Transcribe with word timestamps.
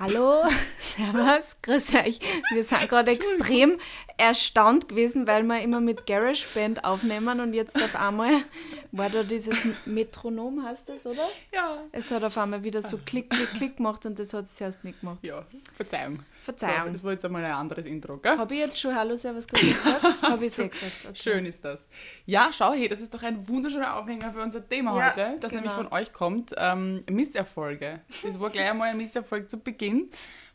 Hallo, 0.00 0.44
Servus, 0.90 1.56
grüß 1.62 1.94
euch. 1.94 2.18
Wir 2.52 2.64
sind 2.64 2.88
gerade 2.88 3.12
extrem 3.12 3.78
erstaunt 4.16 4.88
gewesen, 4.88 5.26
weil 5.26 5.44
wir 5.44 5.60
immer 5.60 5.80
mit 5.80 6.04
GarageBand 6.06 6.84
aufnehmen 6.84 7.38
und 7.38 7.54
jetzt 7.54 7.76
auf 7.76 7.94
einmal 7.94 8.42
war 8.90 9.08
da 9.08 9.22
dieses 9.22 9.64
Metronom, 9.86 10.64
heißt 10.64 10.88
das, 10.88 11.06
oder? 11.06 11.28
Ja. 11.52 11.84
Es 11.92 12.10
hat 12.10 12.24
auf 12.24 12.36
einmal 12.36 12.64
wieder 12.64 12.82
so 12.82 12.98
Klick, 12.98 13.30
Klick, 13.30 13.54
Klick 13.54 13.76
gemacht 13.76 14.04
und 14.04 14.18
das 14.18 14.34
hat 14.34 14.46
es 14.46 14.56
zuerst 14.56 14.82
nicht 14.82 15.00
gemacht. 15.00 15.18
Ja, 15.22 15.44
Verzeihung. 15.74 16.24
Verzeihung. 16.42 16.86
So, 16.86 16.92
das 16.92 17.04
war 17.04 17.12
jetzt 17.12 17.24
einmal 17.24 17.44
ein 17.44 17.52
anderes 17.52 17.86
Intro, 17.86 18.16
gell? 18.16 18.36
Habe 18.36 18.54
ich 18.54 18.60
jetzt 18.60 18.78
schon 18.78 18.94
Hallo, 18.94 19.14
Servus, 19.14 19.46
grüß 19.46 19.62
euch 19.62 19.76
gesagt? 19.76 20.02
Habe 20.22 20.44
ich 20.44 20.50
So, 20.52 20.62
sehr 20.62 20.68
gesagt. 20.70 20.92
Okay. 21.04 21.14
Schön 21.14 21.46
ist 21.46 21.64
das. 21.64 21.88
Ja, 22.26 22.50
schau, 22.52 22.72
hey, 22.72 22.88
das 22.88 23.00
ist 23.00 23.14
doch 23.14 23.22
ein 23.22 23.46
wunderschöner 23.48 23.96
Aufhänger 23.96 24.32
für 24.32 24.42
unser 24.42 24.66
Thema 24.66 24.96
Ja, 24.98 25.10
heute, 25.10 25.36
das 25.38 25.50
genau. 25.50 25.62
nämlich 25.62 25.72
von 25.76 25.92
euch 25.92 26.12
kommt. 26.12 26.54
Ähm, 26.56 27.04
Misserfolge. 27.08 28.00
Das 28.24 28.40
war 28.40 28.50
gleich 28.50 28.70
einmal 28.70 28.88
ein 28.90 28.96
Misserfolg 28.96 29.48
zu 29.48 29.58
Beginn. 29.58 30.10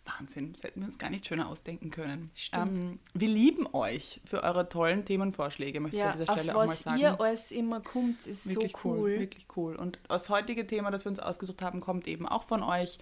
Wahnsinn, 0.06 0.54
das 0.54 0.64
hätten 0.64 0.82
wir 0.82 0.88
uns 0.88 0.98
gar 1.00 1.10
nicht 1.10 1.26
schöner 1.26 1.48
ausdenken 1.50 1.90
können. 1.92 2.32
Stimmt. 2.36 2.78
Ähm, 2.78 3.00
wir 3.14 3.28
lieben 3.28 3.68
euch 3.74 4.22
für 4.26 4.44
eure 4.44 4.70
tollen 4.70 5.04
Themenvorschläge, 5.06 5.80
möchte 5.80 5.98
Ja, 5.98 6.10
ich 6.10 6.14
an 6.14 6.20
dieser 6.20 6.34
Stelle 6.34 6.52
auch 6.54 6.58
mal 6.60 6.68
was 6.68 6.84
sagen. 6.84 7.00
ihr 7.00 7.20
alles 7.20 7.52
immer 7.52 7.82
kommt, 7.82 8.26
ist 8.28 8.48
Wirklich 8.48 8.72
so 8.72 8.90
cool. 8.90 9.20
Wirklich 9.20 9.48
cool. 9.56 9.76
Und 9.76 10.00
das 10.08 10.30
heutige 10.30 10.68
Thema, 10.68 10.92
das 10.92 11.06
wir 11.06 11.10
uns 11.10 11.20
ausgesucht 11.20 11.62
haben, 11.62 11.82
kommt 11.82 12.08
eben 12.08 12.28
auch 12.28 12.44
von 12.44 12.64
euch. 12.64 13.00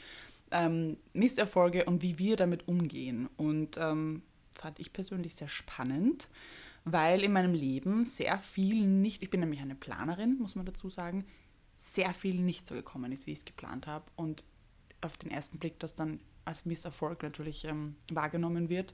Ähm, 0.56 0.98
Misserfolge 1.14 1.86
und 1.86 2.04
wie 2.04 2.20
wir 2.20 2.36
damit 2.36 2.68
umgehen. 2.68 3.28
Und 3.38 3.76
ähm, 3.78 4.22
fand 4.54 4.80
ich 4.80 4.94
persönlich 4.94 5.34
sehr 5.34 5.48
spannend, 5.48 6.28
weil 6.86 7.24
in 7.24 7.34
meinem 7.34 7.56
Leben 7.56 8.06
sehr 8.06 8.38
viel 8.38 8.86
nicht, 8.86 9.24
ich 9.24 9.32
bin 9.32 9.40
nämlich 9.40 9.62
eine 9.62 9.74
Planerin, 9.74 10.38
muss 10.38 10.54
man 10.54 10.68
dazu 10.68 10.90
sagen, 10.90 11.26
sehr 11.76 12.14
viel 12.14 12.36
nicht 12.40 12.68
so 12.68 12.76
gekommen 12.76 13.12
ist, 13.12 13.26
wie 13.26 13.32
ich 13.32 13.40
es 13.40 13.46
geplant 13.46 13.88
habe. 13.88 14.06
Und 14.16 14.44
auf 15.02 15.18
den 15.18 15.32
ersten 15.32 15.58
Blick 15.58 15.80
das 15.80 15.96
dann 15.96 16.20
als 16.46 16.66
Misserfolg 16.66 17.24
natürlich 17.24 17.66
ähm, 17.66 17.96
wahrgenommen 18.12 18.70
wird, 18.70 18.94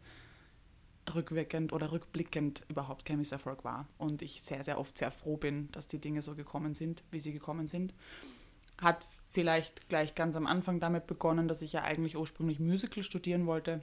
rückwirkend 1.14 1.74
oder 1.74 1.92
rückblickend 1.92 2.64
überhaupt 2.70 3.06
kein 3.06 3.18
Misserfolg 3.18 3.64
war. 3.64 3.88
Und 3.98 4.22
ich 4.22 4.42
sehr, 4.42 4.64
sehr 4.64 4.80
oft 4.80 4.98
sehr 4.98 5.12
froh 5.12 5.38
bin, 5.38 5.72
dass 5.72 5.88
die 5.88 6.00
Dinge 6.00 6.22
so 6.22 6.36
gekommen 6.36 6.76
sind, 6.76 7.04
wie 7.12 7.20
sie 7.20 7.34
gekommen 7.34 7.68
sind. 7.68 7.94
Hat 8.80 9.06
vielleicht 9.30 9.90
gleich 9.90 10.16
ganz 10.16 10.36
am 10.36 10.48
Anfang 10.48 10.80
damit 10.80 11.08
begonnen, 11.08 11.48
dass 11.48 11.62
ich 11.62 11.74
ja 11.74 11.84
eigentlich 11.84 12.16
ursprünglich 12.16 12.60
Musical 12.60 13.04
studieren 13.04 13.46
wollte 13.46 13.82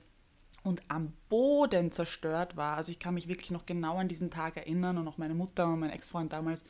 und 0.62 0.82
am 0.88 1.12
Boden 1.28 1.92
zerstört 1.92 2.56
war. 2.56 2.76
Also 2.76 2.90
ich 2.90 2.98
kann 2.98 3.14
mich 3.14 3.28
wirklich 3.28 3.50
noch 3.50 3.66
genau 3.66 3.98
an 3.98 4.08
diesen 4.08 4.30
Tag 4.30 4.56
erinnern 4.56 4.98
und 4.98 5.06
auch 5.06 5.18
meine 5.18 5.34
Mutter 5.34 5.66
und 5.66 5.80
mein 5.80 5.90
Ex-Freund 5.90 6.32
damals. 6.32 6.64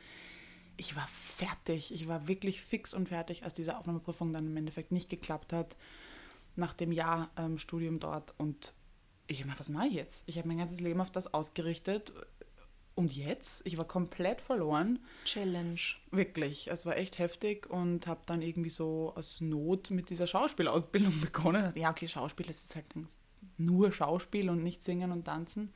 Ich 0.77 0.95
war 0.95 1.07
fertig. 1.07 1.91
Ich 1.91 2.07
war 2.07 2.27
wirklich 2.27 2.61
fix 2.61 2.93
und 2.93 3.09
fertig, 3.09 3.43
als 3.43 3.55
diese 3.55 3.77
Aufnahmeprüfung 3.77 4.33
dann 4.33 4.45
im 4.45 4.57
Endeffekt 4.57 4.91
nicht 4.91 5.09
geklappt 5.09 5.51
hat. 5.51 5.75
Nach 6.57 6.73
dem 6.73 6.91
Jahr 6.91 7.29
ähm, 7.37 7.57
Studium 7.57 7.99
dort. 7.99 8.33
Und 8.37 8.73
ich 9.27 9.39
habe 9.39 9.51
mir, 9.51 9.59
was 9.59 9.69
mache 9.69 9.87
ich 9.87 9.93
jetzt? 9.93 10.23
Ich 10.25 10.37
habe 10.37 10.47
mein 10.47 10.57
ganzes 10.57 10.81
Leben 10.81 10.99
auf 10.99 11.11
das 11.11 11.33
ausgerichtet. 11.33 12.11
Und 12.95 13.15
jetzt? 13.15 13.65
Ich 13.67 13.77
war 13.77 13.85
komplett 13.85 14.41
verloren. 14.41 14.99
Challenge. 15.23 15.79
Wirklich, 16.09 16.67
es 16.67 16.83
war 16.85 16.97
echt 16.97 17.19
heftig 17.19 17.69
und 17.69 18.07
habe 18.07 18.21
dann 18.25 18.41
irgendwie 18.41 18.71
so 18.71 19.13
aus 19.15 19.39
Not 19.39 19.91
mit 19.91 20.09
dieser 20.09 20.25
Schauspielausbildung 20.25 21.21
begonnen. 21.21 21.61
Dachte, 21.61 21.79
Ja, 21.79 21.91
okay, 21.91 22.07
Schauspiel, 22.07 22.49
ist 22.49 22.75
halt 22.75 22.85
nur 23.57 23.91
Schauspiel 23.91 24.49
und 24.49 24.63
nicht 24.63 24.81
Singen 24.83 25.11
und 25.11 25.25
Tanzen. 25.25 25.71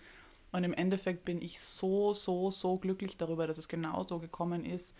Und 0.52 0.64
im 0.64 0.74
Endeffekt 0.74 1.24
bin 1.24 1.42
ich 1.42 1.60
so, 1.60 2.16
so, 2.16 2.50
so 2.50 2.78
glücklich 2.78 3.18
darüber, 3.18 3.46
dass 3.46 3.60
es 3.60 3.68
genau 3.68 4.04
so 4.04 4.18
gekommen 4.18 4.66
ist, 4.66 4.96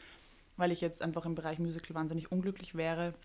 weil 0.58 0.72
ich 0.72 0.80
jetzt 0.80 1.02
einfach 1.02 1.26
im 1.26 1.34
Bereich 1.34 1.58
Musical 1.58 1.96
wahnsinnig 1.96 2.32
unglücklich 2.32 2.76
wäre 2.76 3.16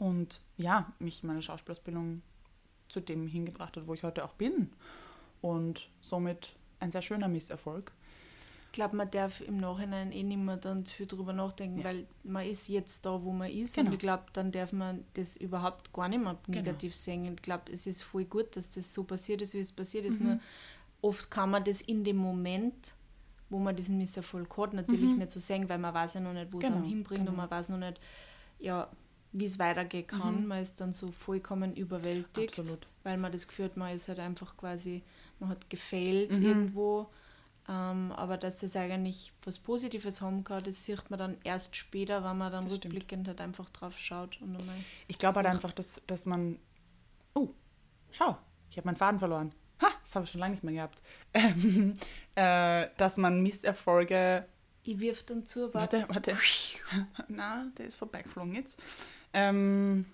und 0.00 0.40
ja, 0.56 0.92
mich 0.98 1.22
meine 1.22 1.42
Schauspielausbildung 1.42 2.22
zu 2.88 3.00
dem 3.00 3.28
hingebracht 3.28 3.76
hat, 3.76 3.86
wo 3.86 3.94
ich 3.94 4.02
heute 4.02 4.24
auch 4.24 4.32
bin. 4.32 4.70
Und 5.42 5.88
somit 6.00 6.56
ein 6.80 6.90
sehr 6.90 7.02
schöner 7.02 7.28
Misserfolg. 7.28 7.92
Ich 8.66 8.72
glaube, 8.72 8.96
man 8.96 9.10
darf 9.10 9.40
im 9.40 9.58
Nachhinein 9.58 10.12
eh 10.12 10.22
nicht 10.22 10.38
mehr 10.38 10.56
dann 10.56 10.84
zu 10.86 10.94
viel 10.94 11.06
drüber 11.06 11.32
nachdenken, 11.32 11.78
Ja. 11.80 11.84
weil 11.84 12.06
man 12.24 12.46
ist 12.46 12.68
jetzt 12.68 13.04
da, 13.04 13.22
wo 13.22 13.32
man 13.32 13.50
ist. 13.50 13.74
Genau. 13.74 13.88
Und 13.88 13.94
ich 13.94 13.98
glaube, 14.00 14.24
dann 14.32 14.52
darf 14.52 14.72
man 14.72 15.04
das 15.14 15.36
überhaupt 15.36 15.92
gar 15.92 16.08
nicht 16.08 16.22
mehr 16.22 16.36
Genau. 16.46 16.58
negativ 16.58 16.94
sehen. 16.96 17.24
Ich 17.24 17.42
glaube, 17.42 17.70
es 17.72 17.86
ist 17.86 18.02
voll 18.02 18.24
gut, 18.24 18.56
dass 18.56 18.70
das 18.70 18.92
so 18.94 19.04
passiert 19.04 19.42
ist, 19.42 19.54
wie 19.54 19.58
es 19.60 19.72
passiert 19.72 20.04
Mhm. 20.04 20.10
ist. 20.10 20.20
Nur 20.20 20.40
oft 21.02 21.30
kann 21.30 21.50
man 21.50 21.64
das 21.64 21.82
in 21.82 22.04
dem 22.04 22.16
Moment, 22.16 22.94
wo 23.50 23.58
man 23.58 23.74
diesen 23.74 23.98
Misserfolg 23.98 24.56
hat, 24.56 24.72
natürlich 24.72 25.16
nicht 25.16 25.32
so 25.32 25.40
sehen, 25.40 25.68
weil 25.68 25.78
man 25.78 25.92
weiß 25.92 26.14
ja 26.14 26.20
noch 26.20 26.32
nicht, 26.32 26.52
wo 26.52 26.58
es 26.58 26.64
Mhm. 26.64 26.68
Genau, 26.68 26.76
einem 26.78 26.88
hinbringt 26.88 27.20
und 27.22 27.26
genau. 27.26 27.36
man 27.38 27.50
weiß 27.50 27.68
noch 27.70 27.78
nicht, 27.78 28.00
ja, 28.60 28.88
wie 29.32 29.44
es 29.46 29.58
weitergehen 29.58 30.06
kann. 30.06 30.46
Man 30.46 30.60
ist 30.62 30.80
dann 30.80 30.92
so 30.92 31.10
vollkommen 31.10 31.74
überwältigt, 31.76 32.56
Mhm. 32.58 32.62
Absolut. 32.62 32.86
weil 33.04 33.16
man 33.16 33.30
das 33.32 33.46
Gefühl 33.48 33.66
hat, 33.66 33.76
man 33.76 33.94
ist 33.94 34.08
halt 34.08 34.18
einfach 34.18 34.56
quasi, 34.56 35.02
man 35.38 35.50
hat 35.50 35.68
gefailt 35.70 36.36
Mhm. 36.38 36.46
irgendwo. 36.46 37.08
Ähm, 37.68 38.10
aber 38.12 38.36
dass 38.36 38.58
das 38.58 38.74
eigentlich 38.74 39.32
was 39.44 39.58
Positives 39.58 40.20
haben 40.20 40.42
kann, 40.42 40.64
das 40.64 40.84
sieht 40.84 41.08
man 41.10 41.18
dann 41.18 41.36
erst 41.44 41.76
später, 41.76 42.24
wenn 42.24 42.38
man 42.38 42.50
dann 42.50 42.64
Das 42.64 42.76
stimmt. 42.76 42.94
rückblickend 42.94 43.28
halt 43.28 43.40
einfach 43.40 43.70
drauf 43.70 43.96
schaut. 43.98 44.40
Und 44.40 44.56
einmal 44.58 44.74
Ich 45.06 45.18
glaube 45.18 45.36
halt 45.36 45.46
einfach, 45.46 45.70
dass, 45.70 46.02
dass 46.06 46.26
man. 46.26 46.58
Oh, 47.34 47.50
schau, 48.10 48.36
ich 48.70 48.76
habe 48.78 48.86
meinen 48.86 48.96
Faden 48.96 49.20
verloren. 49.20 49.52
Ha, 49.80 49.88
das 50.02 50.14
habe 50.16 50.24
ich 50.24 50.32
schon 50.32 50.40
lange 50.40 50.52
nicht 50.54 50.64
mehr 50.64 50.74
gehabt. 50.74 51.00
Ähm, 51.32 51.94
äh, 52.34 52.88
dass 52.96 53.16
man 53.18 53.40
Misserfolge. 53.42 54.46
ich 54.82 54.98
wirf 54.98 55.22
dann 55.24 55.46
zu, 55.46 55.72
warte. 55.72 56.04
Warte, 56.08 56.32
warte. 56.32 56.38
Na, 57.28 57.66
der 57.78 57.86
ist 57.86 57.96
vorbeigeflogen 57.96 58.54
jetzt. 58.56 58.82
Ähm, 59.32 60.06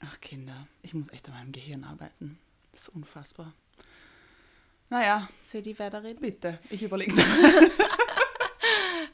ach, 0.00 0.20
Kinder, 0.20 0.66
ich 0.82 0.94
muss 0.94 1.08
echt 1.10 1.28
an 1.28 1.34
meinem 1.34 1.52
Gehirn 1.52 1.84
arbeiten. 1.84 2.38
Das 2.72 2.82
ist 2.82 2.88
unfassbar. 2.90 3.54
Naja, 4.88 5.28
Soll 5.42 5.66
ich 5.66 5.78
weiterreden? 5.78 6.20
bitte, 6.20 6.58
ich 6.70 6.82
überlege. 6.82 7.14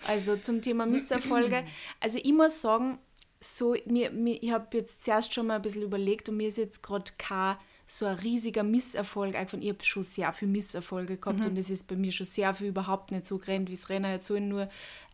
Also 0.08 0.36
zum 0.36 0.62
Thema 0.62 0.86
Misserfolge. 0.86 1.64
Also 2.00 2.18
ich 2.22 2.32
muss 2.32 2.60
sagen, 2.60 2.98
so, 3.40 3.74
mir, 3.86 4.10
mir, 4.10 4.40
ich 4.42 4.52
habe 4.52 4.76
jetzt 4.76 5.04
zuerst 5.04 5.34
schon 5.34 5.48
mal 5.48 5.56
ein 5.56 5.62
bisschen 5.62 5.82
überlegt 5.82 6.28
und 6.28 6.36
mir 6.36 6.48
ist 6.48 6.58
jetzt 6.58 6.82
gerade 6.82 7.10
kein 7.18 7.56
so 7.86 8.06
ein 8.06 8.16
riesiger 8.16 8.62
Misserfolg. 8.62 9.34
Ich 9.34 9.52
habe 9.70 9.84
schon 9.84 10.02
sehr 10.02 10.32
viele 10.32 10.50
Misserfolge 10.50 11.16
gehabt 11.16 11.40
und 11.46 11.56
es 11.56 11.70
ist 11.70 11.86
bei 11.86 11.94
mir 11.96 12.10
schon 12.12 12.26
sehr 12.26 12.52
viel 12.54 12.68
überhaupt 12.68 13.12
nicht 13.12 13.26
so 13.26 13.38
gerannt, 13.38 13.68
wie 13.70 13.74
es 13.74 13.88
Renner 13.88 14.10
jetzt 14.12 14.26
so 14.26 14.38
nur 14.38 14.68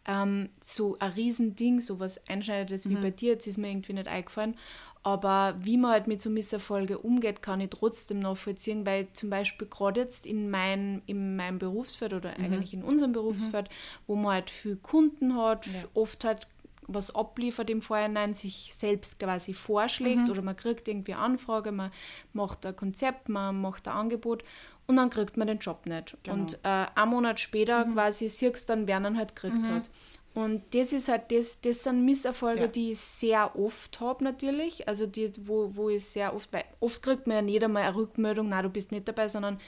ähm, 0.06 0.48
so 0.62 0.96
ein 0.98 1.12
Riesending, 1.12 1.80
so 1.80 2.00
was 2.00 2.18
Einschneidendes 2.28 2.88
wie 2.88 2.94
bei 3.02 3.10
dir, 3.10 3.32
jetzt 3.32 3.46
ist 3.46 3.58
mir 3.58 3.70
irgendwie 3.70 3.92
nicht 3.92 4.08
eingefallen. 4.08 4.56
Aber 5.04 5.56
wie 5.58 5.76
man 5.76 5.90
halt 5.90 6.06
mit 6.06 6.22
so 6.22 6.30
Misserfolge 6.30 6.96
umgeht, 6.98 7.42
kann 7.42 7.60
ich 7.60 7.70
trotzdem 7.70 8.20
nachvollziehen, 8.20 8.86
weil 8.86 9.08
zum 9.14 9.30
Beispiel 9.30 9.66
gerade 9.68 10.00
jetzt 10.00 10.26
in, 10.26 10.48
mein, 10.48 11.02
in 11.06 11.34
meinem 11.34 11.58
Berufsfeld 11.58 12.12
oder 12.12 12.30
eigentlich 12.38 12.72
in 12.72 12.84
unserem 12.84 13.10
Berufsfeld, 13.12 13.68
wo 14.06 14.14
man 14.14 14.34
halt 14.34 14.50
viel 14.50 14.76
Kunden 14.76 15.36
hat, 15.36 15.66
Ja. 15.66 15.72
oft 15.94 16.24
halt 16.24 16.46
was 16.94 17.14
abliefert 17.14 17.70
im 17.70 17.80
Vorhinein, 17.82 18.34
sich 18.34 18.72
selbst 18.74 19.18
quasi 19.18 19.54
vorschlägt 19.54 20.28
oder 20.30 20.42
man 20.42 20.56
kriegt 20.56 20.88
irgendwie 20.88 21.14
Anfrage, 21.14 21.72
man 21.72 21.90
macht 22.32 22.64
ein 22.66 22.76
Konzept, 22.76 23.28
man 23.28 23.60
macht 23.60 23.88
ein 23.88 23.94
Angebot 23.94 24.44
und 24.86 24.96
dann 24.96 25.10
kriegt 25.10 25.36
man 25.36 25.46
den 25.46 25.58
Job 25.58 25.86
nicht. 25.86 26.16
Genau. 26.22 26.36
Und 26.36 26.54
äh, 26.64 26.86
einen 26.94 27.10
Monat 27.10 27.40
später 27.40 27.84
quasi 27.84 28.28
siehst 28.28 28.68
du 28.68 28.72
dann, 28.74 28.86
wer 28.86 28.98
ihn 28.98 29.16
halt 29.16 29.34
gekriegt 29.36 29.68
hat. 29.68 29.90
Und 30.34 30.62
das 30.74 30.94
ist 30.94 31.08
halt, 31.08 31.30
das, 31.30 31.60
das 31.60 31.84
sind 31.84 32.04
Misserfolge, 32.06 32.62
Ja. 32.62 32.66
die 32.66 32.92
ich 32.92 32.98
sehr 32.98 33.54
oft 33.58 34.00
habe 34.00 34.24
natürlich. 34.24 34.88
Also 34.88 35.06
die, 35.06 35.30
wo, 35.46 35.70
wo 35.74 35.90
ich 35.90 36.04
sehr 36.06 36.34
oft, 36.34 36.50
weil 36.52 36.64
oft 36.80 37.02
kriegt 37.02 37.26
man 37.26 37.36
ja 37.36 37.42
nicht 37.42 37.62
einmal 37.62 37.82
eine 37.82 37.94
Rückmeldung, 37.94 38.48
na 38.48 38.62
du 38.62 38.70
bist 38.70 38.92
nicht 38.92 39.06
dabei, 39.06 39.28
sondern 39.28 39.60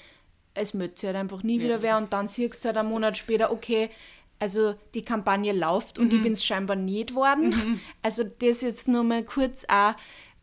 es 0.55 0.69
sich 0.71 0.81
halt 1.05 1.17
einfach 1.17 1.43
nie 1.43 1.61
wieder 1.61 1.83
wer 1.83 1.99
und 1.99 2.13
dann 2.13 2.29
siehst 2.29 2.65
du 2.65 2.69
halt 2.69 2.79
einen 2.79 2.89
Monat 2.89 3.17
später, 3.17 3.51
okay, 3.51 3.91
also 4.39 4.75
die 4.95 5.05
Kampagne 5.05 5.53
läuft 5.53 5.99
und 5.99 6.13
ich 6.13 6.23
bin 6.23 6.33
es 6.33 6.45
scheinbar 6.45 6.77
nicht 6.77 7.15
worden. 7.15 7.81
Also 8.03 8.25
das 8.25 8.61
jetzt 8.61 8.89
nur 8.89 9.05
mal 9.05 9.25
kurz 9.25 9.65
auch 9.69 9.95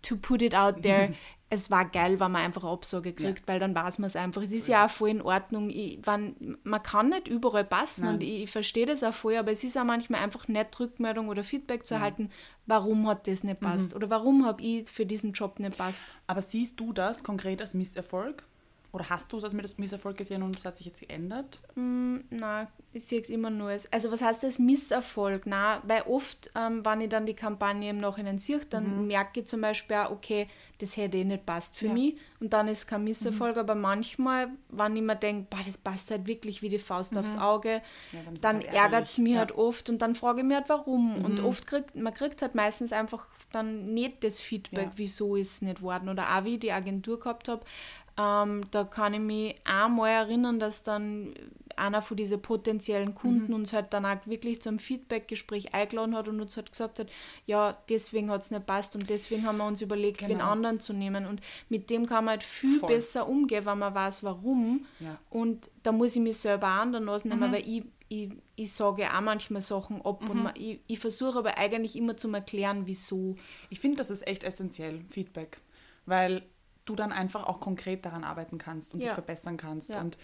to 0.01 0.15
put 0.15 0.41
it 0.41 0.55
out 0.55 0.81
there. 0.81 1.13
Es 1.53 1.69
war 1.69 1.83
geil, 1.83 2.19
wenn 2.21 2.31
man 2.31 2.43
einfach 2.43 2.63
eine 2.63 2.71
Absage 2.71 3.11
kriegt, 3.11 3.45
weil 3.45 3.59
dann 3.59 3.75
weiß 3.75 3.99
man 3.99 4.07
es 4.07 4.15
einfach. 4.15 4.41
Es 4.41 4.51
ist 4.51 4.69
ja 4.69 4.85
auch 4.85 4.89
voll 4.89 5.09
in 5.09 5.21
Ordnung. 5.21 5.69
Ich, 5.69 5.99
wenn, 6.05 6.57
man 6.63 6.81
kann 6.81 7.09
nicht 7.09 7.27
überall 7.27 7.65
passen 7.65 8.05
Nein. 8.05 8.13
und 8.15 8.23
ich, 8.23 8.43
ich 8.43 8.49
verstehe 8.49 8.85
das 8.85 9.03
auch 9.03 9.13
voll, 9.13 9.35
aber 9.35 9.51
es 9.51 9.63
ist 9.63 9.77
auch 9.77 9.83
manchmal 9.83 10.21
einfach 10.21 10.47
nett, 10.47 10.79
Rückmeldung 10.79 11.27
oder 11.27 11.43
Feedback 11.43 11.85
zu 11.85 11.95
erhalten, 11.95 12.29
warum 12.67 13.05
hat 13.07 13.27
das 13.27 13.43
nicht 13.43 13.59
passt 13.59 13.93
oder 13.93 14.09
warum 14.09 14.45
habe 14.45 14.63
ich 14.63 14.89
für 14.89 15.05
diesen 15.05 15.33
Job 15.33 15.59
nicht 15.59 15.77
passt. 15.77 16.03
Aber 16.25 16.41
siehst 16.41 16.79
du 16.79 16.93
das 16.93 17.21
konkret 17.21 17.59
als 17.59 17.73
Misserfolg? 17.73 18.45
Oder 18.93 19.09
hast 19.09 19.31
du 19.31 19.37
es 19.37 19.45
als 19.45 19.77
Misserfolg 19.77 20.17
gesehen 20.17 20.43
und 20.43 20.57
es 20.57 20.65
hat 20.65 20.75
sich 20.75 20.85
jetzt 20.85 20.99
geändert? 20.99 21.59
Mm, 21.75 22.17
nein, 22.29 22.67
ich 22.91 23.05
sehe 23.05 23.21
es 23.21 23.29
immer 23.29 23.49
nur 23.49 23.69
als. 23.69 23.91
Also, 23.93 24.11
was 24.11 24.21
heißt 24.21 24.43
das 24.43 24.59
Misserfolg? 24.59 25.45
Nein, 25.45 25.79
weil 25.83 26.01
oft, 26.01 26.51
ähm, 26.55 26.83
wenn 26.83 26.99
ich 26.99 27.09
dann 27.09 27.25
die 27.25 27.33
Kampagne 27.33 27.89
im 27.89 28.01
Nachhinein 28.01 28.37
sehe, 28.37 28.59
dann 28.69 29.01
mhm. 29.01 29.07
merke 29.07 29.39
ich 29.39 29.47
zum 29.47 29.61
Beispiel 29.61 29.95
auch, 29.95 30.11
okay, 30.11 30.47
das 30.79 30.97
hätte 30.97 31.17
eh 31.17 31.23
nicht 31.23 31.45
passt 31.45 31.77
für 31.77 31.87
ja. 31.87 31.93
mich. 31.93 32.17
Und 32.41 32.51
dann 32.51 32.67
ist 32.67 32.79
es 32.79 32.87
kein 32.87 33.05
Misserfolg. 33.05 33.55
Mhm. 33.55 33.61
Aber 33.61 33.75
manchmal, 33.75 34.49
wenn 34.69 34.97
ich 34.97 35.03
mir 35.03 35.15
denke, 35.15 35.47
das 35.65 35.77
passt 35.77 36.11
halt 36.11 36.27
wirklich 36.27 36.61
wie 36.61 36.69
die 36.69 36.79
Faust 36.79 37.13
mhm. 37.13 37.19
aufs 37.19 37.37
Auge, 37.37 37.81
ja, 38.11 38.19
dann, 38.25 38.35
dann 38.41 38.55
halt 38.57 38.73
ärgert 38.73 39.07
es 39.07 39.17
mich 39.17 39.33
ja. 39.33 39.39
halt 39.39 39.53
oft 39.53 39.89
und 39.89 40.01
dann 40.01 40.15
frage 40.15 40.41
ich 40.41 40.45
mich 40.45 40.57
halt, 40.57 40.67
warum. 40.67 41.23
Und 41.23 41.39
mhm. 41.39 41.45
oft 41.45 41.65
kriegt 41.65 41.95
man 41.95 42.13
kriegt 42.13 42.41
halt 42.41 42.55
meistens 42.55 42.91
einfach 42.91 43.25
dann 43.51 43.93
nicht 43.93 44.23
das 44.23 44.39
Feedback, 44.39 44.91
wieso 44.95 45.35
ist 45.35 45.53
es 45.53 45.61
nicht 45.61 45.81
worden. 45.81 46.09
Oder 46.09 46.35
auch 46.35 46.45
wie 46.45 46.55
ich 46.55 46.59
die 46.59 46.71
Agentur 46.71 47.19
gehabt 47.19 47.47
habe, 47.47 47.63
ähm, 48.17 48.65
da 48.71 48.83
kann 48.83 49.13
ich 49.13 49.19
mich 49.19 49.55
einmal 49.63 50.09
erinnern, 50.09 50.59
dass 50.59 50.83
dann 50.83 51.33
einer 51.77 52.01
von 52.01 52.17
diesen 52.17 52.41
potenziellen 52.41 53.15
Kunden 53.15 53.47
mhm. 53.47 53.55
uns 53.55 53.73
halt 53.73 53.93
dann 53.93 54.05
auch 54.05 54.17
wirklich 54.25 54.61
zum 54.61 54.79
Feedback-Gespräch 54.79 55.73
eingeladen 55.73 56.15
hat 56.15 56.27
und 56.27 56.39
uns 56.41 56.55
halt 56.55 56.71
gesagt 56.71 56.99
hat, 56.99 57.09
ja, 57.45 57.77
deswegen 57.89 58.29
hat 58.29 58.41
es 58.41 58.51
nicht 58.51 58.65
passt 58.65 58.95
und 58.95 59.09
deswegen 59.09 59.45
haben 59.45 59.57
wir 59.57 59.65
uns 59.65 59.81
überlegt, 59.81 60.19
genau. 60.19 60.29
den 60.29 60.41
anderen 60.41 60.79
zu 60.79 60.93
nehmen. 60.93 61.25
Und 61.25 61.41
mit 61.69 61.89
dem 61.89 62.05
kann 62.05 62.25
man 62.25 62.33
halt 62.33 62.43
viel 62.43 62.79
Voll. 62.79 62.89
besser 62.89 63.27
umgehen, 63.27 63.65
wenn 63.65 63.79
man 63.79 63.95
weiß, 63.95 64.23
warum. 64.23 64.85
Ja. 64.99 65.17
Und 65.29 65.69
da 65.83 65.91
muss 65.91 66.15
ich 66.15 66.21
mich 66.21 66.37
selber 66.37 66.67
anderen 66.67 67.05
lassen, 67.05 67.29
mhm. 67.29 67.51
weil 67.51 67.67
ich, 67.67 67.83
ich, 68.09 68.29
ich 68.55 68.71
sage 68.73 69.11
auch 69.11 69.21
manchmal 69.21 69.61
Sachen 69.61 70.01
ab 70.01 70.21
mhm. 70.21 70.29
und 70.29 70.43
man, 70.43 70.53
ich, 70.55 70.79
ich 70.87 70.99
versuche 70.99 71.39
aber 71.39 71.57
eigentlich 71.57 71.95
immer 71.95 72.17
zu 72.17 72.31
erklären, 72.31 72.83
wieso. 72.85 73.35
Ich 73.69 73.79
finde, 73.79 73.97
das 73.97 74.11
ist 74.11 74.27
echt 74.27 74.43
essentiell, 74.43 75.01
Feedback. 75.09 75.59
Weil 76.05 76.43
du 76.85 76.95
dann 76.95 77.11
einfach 77.11 77.45
auch 77.47 77.59
konkret 77.59 78.05
daran 78.05 78.23
arbeiten 78.23 78.57
kannst 78.57 78.93
und 78.93 79.01
ja. 79.01 79.07
dich 79.07 79.13
verbessern 79.13 79.57
kannst. 79.57 79.89
Ja. 79.89 80.01
Und 80.01 80.17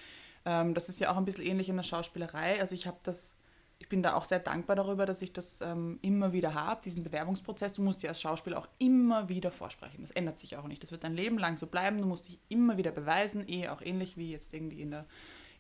ähm, 0.46 0.74
das 0.74 0.90
ist 0.90 1.00
ja 1.00 1.12
auch 1.12 1.18
ein 1.18 1.26
bisschen 1.26 1.46
ähnlich 1.46 1.70
in 1.70 1.76
der 1.76 1.84
Schauspielerei. 1.84 2.60
Also 2.60 2.74
ich 2.74 2.88
habe 2.88 2.98
das, 3.04 3.38
ich 3.80 3.90
bin 3.90 4.02
da 4.02 4.16
auch 4.16 4.24
sehr 4.24 4.40
dankbar 4.40 4.76
darüber, 4.76 5.06
dass 5.06 5.22
ich 5.22 5.34
das 5.34 5.60
ähm, 5.62 6.00
immer 6.02 6.34
wieder 6.34 6.54
habe, 6.54 6.82
diesen 6.84 7.04
Bewerbungsprozess. 7.04 7.74
Du 7.74 7.82
musst 7.82 8.02
dir 8.02 8.10
als 8.10 8.22
Schauspieler 8.22 8.58
auch 8.58 8.68
immer 8.80 9.30
wieder 9.30 9.52
vorsprechen. 9.52 10.02
Das 10.02 10.12
ändert 10.12 10.40
sich 10.40 10.58
auch 10.58 10.68
nicht. 10.68 10.82
Das 10.84 10.92
wird 10.92 11.04
dein 11.04 11.14
Leben 11.14 11.38
lang 11.38 11.58
so 11.58 11.68
bleiben. 11.68 11.98
Du 11.98 12.06
musst 12.06 12.28
dich 12.28 12.40
immer 12.50 12.78
wieder 12.78 12.92
beweisen, 12.92 13.48
eh 13.48 13.70
auch 13.70 13.82
ähnlich 13.82 14.18
wie 14.18 14.32
jetzt 14.32 14.54
irgendwie 14.54 14.82
in 14.82 14.92
der 14.92 15.06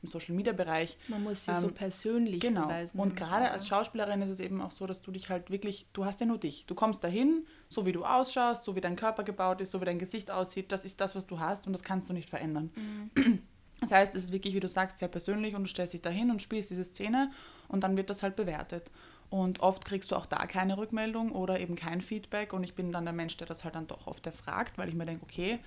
im 0.02 0.08
Social 0.08 0.36
Media 0.36 0.54
Bereich. 0.54 0.98
Man 1.08 1.24
muss 1.24 1.46
sie 1.46 1.52
ähm, 1.52 1.58
so 1.58 1.68
persönlich 1.70 2.40
genau. 2.40 2.64
beweisen. 2.64 3.00
Und 3.00 3.16
gerade 3.16 3.50
als 3.50 3.68
Schauspielerin 3.68 4.22
ist 4.22 4.30
es 4.30 4.40
eben 4.40 4.62
auch 4.62 4.72
so, 4.72 4.86
dass 4.86 5.02
du 5.02 5.12
dich 5.12 5.30
halt 5.30 5.50
wirklich, 5.50 5.88
du 5.94 6.06
hast 6.06 6.20
ja 6.20 6.26
nur 6.26 6.38
dich. 6.38 6.66
Du 6.68 6.76
kommst 6.76 7.04
dahin, 7.04 7.48
so 7.70 7.86
wie 7.86 7.92
du 7.92 8.06
ausschaust, 8.06 8.64
so 8.64 8.76
wie 8.76 8.82
dein 8.82 8.96
Körper 8.96 9.24
gebaut 9.24 9.62
ist, 9.62 9.72
so 9.72 9.82
wie 9.82 9.86
dein 9.86 10.00
Gesicht 10.00 10.32
aussieht, 10.32 10.72
das 10.72 10.86
ist 10.86 11.02
das, 11.02 11.16
was 11.16 11.28
du 11.28 11.40
hast 11.40 11.68
und 11.68 11.74
das 11.74 11.84
kannst 11.84 12.10
du 12.10 12.14
nicht 12.14 12.30
verändern. 12.30 12.72
Mhm. 12.76 13.42
Das 13.80 13.92
heißt, 13.92 14.16
es 14.16 14.26
ist 14.26 14.32
wirklich, 14.32 14.56
wie 14.56 14.60
du 14.60 14.68
sagst, 14.68 14.98
sehr 14.98 15.08
persönlich 15.08 15.54
und 15.54 15.64
du 15.64 15.70
stellst 15.70 15.94
dich 15.94 16.02
dahin 16.02 16.32
und 16.32 16.42
spielst 16.42 16.72
diese 16.72 16.84
Szene 16.84 17.32
und 17.68 17.84
dann 17.84 17.96
wird 17.96 18.10
das 18.10 18.24
halt 18.24 18.36
bewertet. 18.36 18.92
Und 19.30 19.60
oft 19.60 19.86
kriegst 19.86 20.12
du 20.12 20.16
auch 20.16 20.26
da 20.26 20.46
keine 20.48 20.78
Rückmeldung 20.78 21.32
oder 21.32 21.60
eben 21.60 21.76
kein 21.76 22.02
Feedback 22.02 22.54
und 22.54 22.64
ich 22.64 22.76
bin 22.76 22.92
dann 22.92 23.04
der 23.04 23.14
Mensch, 23.14 23.38
der 23.38 23.46
das 23.46 23.64
halt 23.64 23.76
dann 23.76 23.88
doch 23.88 24.08
oft 24.08 24.26
erfragt, 24.26 24.78
weil 24.78 24.90
ich 24.90 24.96
mir 24.96 25.06
denke, 25.06 25.24
okay, 25.24 25.60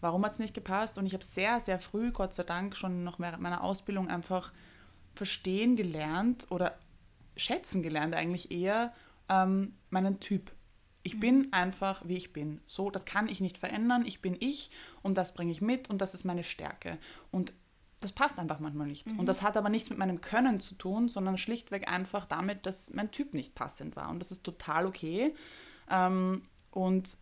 warum 0.00 0.24
hat 0.24 0.32
es 0.32 0.38
nicht 0.38 0.54
gepasst? 0.54 0.98
Und 0.98 1.06
ich 1.06 1.14
habe 1.14 1.24
sehr, 1.24 1.60
sehr 1.60 1.78
früh, 1.78 2.10
Gott 2.10 2.32
sei 2.32 2.44
Dank, 2.44 2.76
schon 2.76 3.04
noch 3.04 3.18
während 3.18 3.42
meiner 3.42 3.62
Ausbildung 3.62 4.08
einfach 4.08 4.52
verstehen 5.14 5.76
gelernt 5.76 6.46
oder 6.50 6.78
schätzen 7.36 7.82
gelernt 7.82 8.14
eigentlich 8.14 8.50
eher 8.50 8.94
ähm, 9.28 9.74
meinen 9.90 10.20
Typ. 10.20 10.52
Ich 11.02 11.18
bin 11.18 11.52
einfach, 11.52 12.02
wie 12.06 12.16
ich 12.16 12.32
bin. 12.32 12.60
So, 12.66 12.90
das 12.90 13.04
kann 13.04 13.28
ich 13.28 13.40
nicht 13.40 13.58
verändern. 13.58 14.04
Ich 14.06 14.22
bin 14.22 14.36
ich 14.38 14.70
und 15.02 15.16
das 15.16 15.34
bringe 15.34 15.52
ich 15.52 15.60
mit 15.60 15.90
und 15.90 15.98
das 16.00 16.14
ist 16.14 16.24
meine 16.24 16.44
Stärke. 16.44 16.98
Und 17.30 17.52
das 18.00 18.12
passt 18.12 18.38
einfach 18.38 18.58
manchmal 18.60 18.88
nicht. 18.88 19.10
Mhm. 19.10 19.20
Und 19.20 19.26
das 19.26 19.42
hat 19.42 19.56
aber 19.56 19.68
nichts 19.68 19.90
mit 19.90 19.98
meinem 19.98 20.20
Können 20.20 20.60
zu 20.60 20.74
tun, 20.74 21.08
sondern 21.08 21.38
schlichtweg 21.38 21.88
einfach 21.88 22.26
damit, 22.26 22.66
dass 22.66 22.92
mein 22.92 23.10
Typ 23.10 23.34
nicht 23.34 23.54
passend 23.54 23.96
war. 23.96 24.10
Und 24.10 24.18
das 24.18 24.30
ist 24.30 24.44
total 24.44 24.86
okay. 24.86 25.34
Ähm, 25.88 26.42
und 26.70 27.16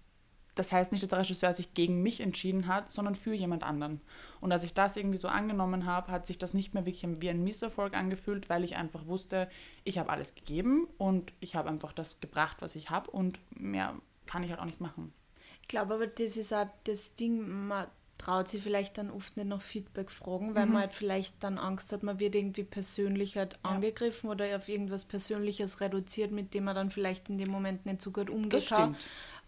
das 0.60 0.72
heißt 0.72 0.92
nicht, 0.92 1.02
dass 1.02 1.08
der 1.08 1.20
Regisseur 1.20 1.54
sich 1.54 1.72
gegen 1.72 2.02
mich 2.02 2.20
entschieden 2.20 2.66
hat, 2.66 2.90
sondern 2.90 3.14
für 3.14 3.32
jemand 3.32 3.62
anderen. 3.62 4.02
Und 4.42 4.52
als 4.52 4.62
ich 4.62 4.74
das 4.74 4.94
irgendwie 4.94 5.16
so 5.16 5.26
angenommen 5.26 5.86
habe, 5.86 6.12
hat 6.12 6.26
sich 6.26 6.36
das 6.36 6.52
nicht 6.52 6.74
mehr 6.74 6.84
wirklich 6.84 7.10
wie 7.20 7.30
ein 7.30 7.42
Misserfolg 7.42 7.94
angefühlt, 7.94 8.50
weil 8.50 8.62
ich 8.62 8.76
einfach 8.76 9.06
wusste, 9.06 9.48
ich 9.84 9.96
habe 9.96 10.10
alles 10.10 10.34
gegeben 10.34 10.86
und 10.98 11.32
ich 11.40 11.56
habe 11.56 11.70
einfach 11.70 11.94
das 11.94 12.20
gebracht, 12.20 12.58
was 12.60 12.74
ich 12.74 12.90
habe 12.90 13.10
und 13.10 13.40
mehr 13.58 13.94
kann 14.26 14.42
ich 14.42 14.50
halt 14.50 14.60
auch 14.60 14.66
nicht 14.66 14.82
machen. 14.82 15.14
Ich 15.62 15.68
glaube 15.68 15.94
aber, 15.94 16.06
das 16.06 16.36
ist 16.36 16.52
auch 16.52 16.66
das 16.84 17.14
Ding, 17.14 17.66
man 17.68 17.86
traut 18.18 18.48
sich 18.48 18.62
vielleicht 18.62 18.98
dann 18.98 19.10
oft 19.10 19.38
nicht 19.38 19.48
noch 19.48 19.62
Feedback 19.62 20.10
fragen, 20.10 20.54
weil 20.54 20.66
mhm. 20.66 20.72
man 20.72 20.82
halt 20.82 20.92
vielleicht 20.92 21.42
dann 21.42 21.56
Angst 21.56 21.90
hat, 21.90 22.02
man 22.02 22.20
wird 22.20 22.34
irgendwie 22.34 22.64
persönlich 22.64 23.38
halt 23.38 23.54
ja. 23.54 23.70
angegriffen 23.70 24.28
oder 24.28 24.54
auf 24.56 24.68
irgendwas 24.68 25.06
Persönliches 25.06 25.80
reduziert, 25.80 26.32
mit 26.32 26.52
dem 26.52 26.64
man 26.64 26.74
dann 26.74 26.90
vielleicht 26.90 27.30
in 27.30 27.38
dem 27.38 27.50
Moment 27.50 27.86
nicht 27.86 28.02
so 28.02 28.10
gut 28.10 28.28
umgehen 28.28 28.94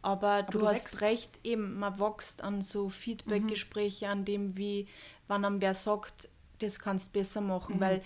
Aber, 0.03 0.29
Aber 0.29 0.43
du, 0.51 0.59
du, 0.59 0.69
hast 0.69 0.85
wächst. 0.85 1.01
recht, 1.01 1.41
eben, 1.45 1.79
man 1.79 1.99
wächst 1.99 2.43
an 2.43 2.61
so 2.61 2.89
Feedback-Gespräche, 2.89 4.07
mhm. 4.07 4.11
an 4.11 4.25
dem, 4.25 4.57
wie, 4.57 4.89
wann 5.29 5.45
einem 5.45 5.63
wer 5.63 5.75
sagt, 5.75 6.29
das 6.59 6.79
kannst 6.79 7.09
du 7.09 7.21
besser 7.21 7.41
machen, 7.41 7.77
mhm. 7.77 7.81
weil 7.81 8.03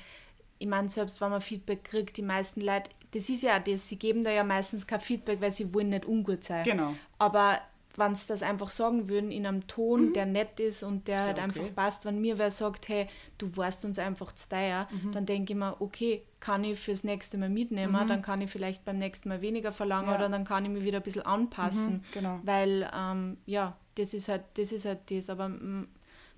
ich 0.59 0.67
meine, 0.67 0.89
selbst 0.89 1.21
wenn 1.21 1.31
man 1.31 1.41
Feedback 1.41 1.85
kriegt, 1.85 2.17
die 2.17 2.23
meisten 2.23 2.61
Leute, 2.61 2.91
das 3.13 3.29
ist 3.29 3.43
ja 3.43 3.59
das, 3.59 3.89
sie 3.89 3.99
geben 3.99 4.25
da 4.25 4.31
ja 4.31 4.45
meistens 4.45 4.87
kein 4.87 5.01
Feedback, 5.01 5.41
weil 5.41 5.51
sie 5.51 5.73
wollen 5.73 5.91
nicht 5.91 6.07
ungut 6.07 6.45
sein. 6.45 6.65
Genau. 6.65 6.95
Aber 7.19 7.61
wenn 7.99 8.15
sie 8.15 8.27
das 8.27 8.43
einfach 8.43 8.71
sagen 8.71 9.09
würden 9.09 9.31
in 9.31 9.47
einem 9.47 9.67
Ton, 9.67 10.09
mhm. 10.09 10.13
der 10.13 10.27
nett 10.27 10.61
ist 10.61 10.83
und 10.83 11.09
der 11.09 11.23
halt 11.23 11.37
okay. 11.37 11.43
einfach 11.43 11.75
passt, 11.75 12.05
wenn 12.05 12.21
mir 12.21 12.39
wer 12.39 12.51
sagt, 12.51 12.89
hey, 12.89 13.09
du 13.39 13.57
warst 13.57 13.85
uns 13.85 13.99
einfach 13.99 14.35
zu 14.35 14.49
teuer, 14.49 14.89
mhm. 14.91 15.13
dann 15.13 15.27
denke 15.27 15.53
ich 15.53 15.59
mir, 15.59 15.77
okay, 15.81 16.23
kann 16.41 16.65
ich 16.65 16.79
fürs 16.79 17.05
nächste 17.05 17.39
Mal 17.39 17.49
mitnehmen, 17.49 17.93
mhm. 17.93 18.09
dann 18.09 18.23
kann 18.23 18.41
ich 18.41 18.51
vielleicht 18.51 18.85
beim 18.85 18.99
nächsten 18.99 19.29
Mal 19.29 19.41
weniger 19.41 19.73
verlangen 19.73 20.09
ja. 20.09 20.17
oder 20.17 20.29
dann 20.29 20.45
kann 20.45 20.65
ich 20.65 20.71
mich 20.71 20.85
wieder 20.85 20.99
ein 20.99 21.03
bisschen 21.03 21.27
anpassen, 21.27 21.95
mhm, 21.95 22.03
genau. 22.13 22.41
weil 22.45 22.91
ähm, 22.95 23.39
ja, 23.47 23.77
das 23.97 24.15
ist 24.15 24.29
halt 24.29 24.43
das, 24.55 24.73
ist 24.73 24.85
halt 24.85 25.11
das 25.11 25.31
aber 25.31 25.51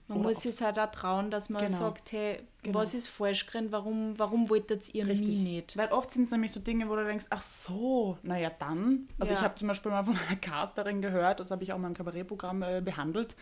man 0.08 0.20
Oder 0.20 0.28
muss 0.30 0.44
es 0.46 0.62
halt 0.62 0.78
auch 0.78 0.90
trauen, 0.90 1.30
dass 1.30 1.50
man 1.50 1.66
genau. 1.66 1.78
sagt, 1.78 2.12
hey, 2.12 2.40
genau. 2.62 2.78
was 2.78 2.94
ist 2.94 3.08
falsch 3.08 3.44
drin, 3.46 3.68
warum, 3.70 4.18
warum 4.18 4.48
wolltet 4.48 4.94
ihr 4.94 5.06
Richtig. 5.06 5.28
mich 5.28 5.38
nicht? 5.38 5.76
Weil 5.76 5.88
oft 5.88 6.10
sind 6.10 6.24
es 6.24 6.30
nämlich 6.30 6.50
so 6.50 6.60
Dinge, 6.60 6.88
wo 6.88 6.96
du 6.96 7.04
denkst, 7.04 7.26
ach 7.28 7.42
so, 7.42 8.16
naja 8.22 8.50
dann. 8.58 9.08
Also 9.18 9.34
ja. 9.34 9.38
ich 9.38 9.44
habe 9.44 9.54
zum 9.56 9.68
Beispiel 9.68 9.92
mal 9.92 10.04
von 10.04 10.16
einer 10.16 10.36
Casterin 10.36 11.02
gehört, 11.02 11.40
das 11.40 11.50
habe 11.50 11.62
ich 11.62 11.72
auch 11.72 11.76
in 11.76 11.82
meinem 11.82 11.94
Kabarettprogramm 11.94 12.62
äh, 12.62 12.80
behandelt, 12.80 13.36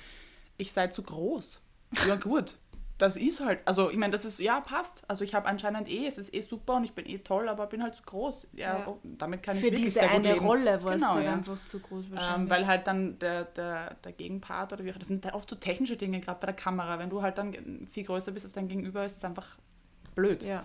ich 0.56 0.72
sei 0.72 0.88
zu 0.88 1.02
groß. 1.02 1.60
Ja 2.08 2.16
gut, 2.16 2.56
das 2.98 3.16
ist 3.16 3.40
halt, 3.40 3.60
also 3.66 3.90
ich 3.90 3.96
meine, 3.98 4.12
das 4.12 4.24
ist, 4.24 4.38
ja, 4.38 4.60
passt. 4.60 5.02
Also 5.06 5.22
ich 5.22 5.34
habe 5.34 5.46
anscheinend 5.46 5.88
eh, 5.88 6.06
es 6.06 6.16
ist 6.16 6.32
eh 6.32 6.40
super 6.40 6.76
und 6.76 6.84
ich 6.84 6.92
bin 6.92 7.06
eh 7.06 7.18
toll, 7.18 7.48
aber 7.48 7.66
bin 7.66 7.82
halt 7.82 7.94
zu 7.94 8.02
groß. 8.02 8.48
Ja, 8.54 8.78
ja. 8.78 8.88
Oh, 8.88 8.98
damit 9.02 9.42
kann 9.42 9.56
Für 9.56 9.66
ich 9.66 9.72
wirklich 9.72 9.84
diese 9.86 10.00
sehr 10.00 10.08
gut 10.08 10.18
eine 10.18 10.32
leben. 10.34 10.46
Rolle 10.46 10.82
war 10.82 10.94
genau, 10.94 11.18
es 11.18 11.24
ja. 11.24 11.32
einfach 11.34 11.62
zu 11.66 11.80
groß 11.80 12.06
ähm, 12.06 12.12
wahrscheinlich. 12.12 12.42
Ähm, 12.42 12.50
weil 12.50 12.66
halt 12.66 12.86
dann 12.86 13.18
der, 13.18 13.44
der, 13.44 13.94
der 13.94 14.12
Gegenpart 14.12 14.72
oder 14.72 14.84
wie 14.84 14.92
auch, 14.92 14.98
das 14.98 15.08
sind 15.08 15.26
oft 15.34 15.50
so 15.50 15.56
technische 15.56 15.96
Dinge, 15.96 16.20
gerade 16.20 16.40
bei 16.40 16.46
der 16.46 16.56
Kamera. 16.56 16.98
Wenn 16.98 17.10
du 17.10 17.20
halt 17.20 17.36
dann 17.36 17.86
viel 17.90 18.04
größer 18.04 18.32
bist 18.32 18.46
als 18.46 18.54
dein 18.54 18.68
Gegenüber, 18.68 19.04
ist 19.04 19.18
es 19.18 19.24
einfach 19.24 19.58
blöd. 20.14 20.42
Ja. 20.42 20.64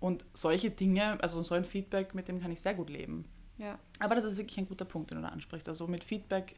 Und 0.00 0.26
solche 0.34 0.70
Dinge, 0.70 1.18
also 1.22 1.42
so 1.42 1.54
ein 1.54 1.64
Feedback, 1.64 2.14
mit 2.14 2.28
dem 2.28 2.42
kann 2.42 2.52
ich 2.52 2.60
sehr 2.60 2.74
gut 2.74 2.90
leben. 2.90 3.24
Ja. 3.56 3.78
Aber 3.98 4.14
das 4.14 4.24
ist 4.24 4.36
wirklich 4.36 4.58
ein 4.58 4.68
guter 4.68 4.84
Punkt, 4.84 5.10
den 5.10 5.16
du 5.16 5.22
da 5.22 5.28
ansprichst. 5.30 5.68
Also 5.68 5.86
mit 5.86 6.04
Feedback 6.04 6.56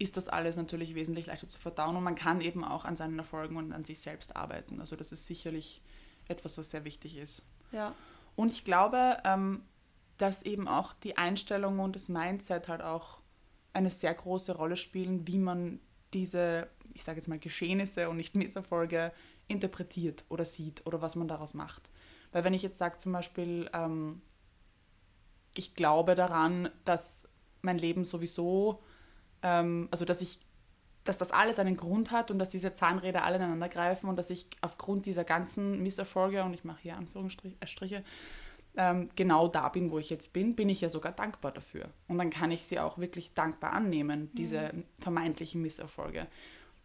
ist 0.00 0.16
das 0.16 0.28
alles 0.28 0.56
natürlich 0.56 0.94
wesentlich 0.94 1.26
leichter 1.26 1.46
zu 1.46 1.58
verdauen 1.58 1.94
und 1.94 2.02
man 2.02 2.14
kann 2.14 2.40
eben 2.40 2.64
auch 2.64 2.84
an 2.86 2.96
seinen 2.96 3.18
Erfolgen 3.18 3.56
und 3.56 3.72
an 3.72 3.82
sich 3.82 4.00
selbst 4.00 4.34
arbeiten. 4.34 4.80
Also 4.80 4.96
das 4.96 5.12
ist 5.12 5.26
sicherlich 5.26 5.82
etwas, 6.26 6.56
was 6.56 6.70
sehr 6.70 6.84
wichtig 6.84 7.18
ist. 7.18 7.44
Ja. 7.70 7.94
Und 8.34 8.50
ich 8.50 8.64
glaube, 8.64 9.18
ähm, 9.24 9.62
dass 10.16 10.42
eben 10.42 10.68
auch 10.68 10.94
die 10.94 11.18
Einstellung 11.18 11.80
und 11.80 11.94
das 11.94 12.08
Mindset 12.08 12.68
halt 12.68 12.80
auch 12.80 13.20
eine 13.74 13.90
sehr 13.90 14.14
große 14.14 14.56
Rolle 14.56 14.78
spielen, 14.78 15.26
wie 15.26 15.38
man 15.38 15.80
diese, 16.14 16.68
ich 16.94 17.02
sage 17.02 17.18
jetzt 17.18 17.28
mal, 17.28 17.38
Geschehnisse 17.38 18.08
und 18.08 18.16
nicht 18.16 18.34
Misserfolge 18.34 19.12
interpretiert 19.48 20.24
oder 20.30 20.46
sieht 20.46 20.86
oder 20.86 21.02
was 21.02 21.14
man 21.14 21.28
daraus 21.28 21.52
macht. 21.52 21.90
Weil 22.32 22.44
wenn 22.44 22.54
ich 22.54 22.62
jetzt 22.62 22.78
sage 22.78 22.96
zum 22.96 23.12
Beispiel, 23.12 23.68
ähm, 23.74 24.22
ich 25.54 25.74
glaube 25.74 26.14
daran, 26.14 26.70
dass 26.86 27.28
mein 27.60 27.76
Leben 27.76 28.04
sowieso 28.04 28.82
ähm, 29.42 29.88
also 29.90 30.04
dass 30.04 30.20
ich, 30.20 30.40
dass 31.04 31.18
das 31.18 31.30
alles 31.30 31.58
einen 31.58 31.76
Grund 31.76 32.10
hat 32.10 32.30
und 32.30 32.38
dass 32.38 32.50
diese 32.50 32.72
Zahnräder 32.72 33.24
alle 33.24 33.36
ineinander 33.36 33.68
greifen 33.68 34.08
und 34.08 34.16
dass 34.16 34.30
ich 34.30 34.46
aufgrund 34.60 35.06
dieser 35.06 35.24
ganzen 35.24 35.82
Misserfolge, 35.82 36.44
und 36.44 36.54
ich 36.54 36.64
mache 36.64 36.82
hier 36.82 36.96
Anführungsstriche, 36.96 38.04
ähm, 38.76 39.08
genau 39.16 39.48
da 39.48 39.68
bin, 39.68 39.90
wo 39.90 39.98
ich 39.98 40.10
jetzt 40.10 40.32
bin, 40.32 40.54
bin 40.54 40.68
ich 40.68 40.80
ja 40.80 40.88
sogar 40.88 41.12
dankbar 41.12 41.52
dafür. 41.52 41.90
Und 42.08 42.18
dann 42.18 42.30
kann 42.30 42.50
ich 42.50 42.64
sie 42.64 42.78
auch 42.78 42.98
wirklich 42.98 43.34
dankbar 43.34 43.72
annehmen, 43.72 44.30
diese 44.34 44.72
mhm. 44.72 44.84
vermeintlichen 45.00 45.60
Misserfolge. 45.60 46.26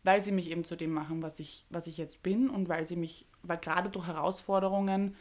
Weil 0.04 0.22
sie 0.22 0.32
mich 0.32 0.50
eben 0.50 0.64
zu 0.64 0.76
dem 0.76 0.92
machen, 0.92 1.22
was 1.22 1.40
ich, 1.40 1.66
was 1.70 1.88
ich 1.88 1.98
jetzt 1.98 2.24
bin 2.24 2.50
und 2.50 2.70
weil 2.70 2.86
sie 2.86 2.96
mich, 2.96 3.28
weil 3.44 3.58
gerade 3.58 3.90
durch 3.90 4.08
Herausforderungen 4.08 5.16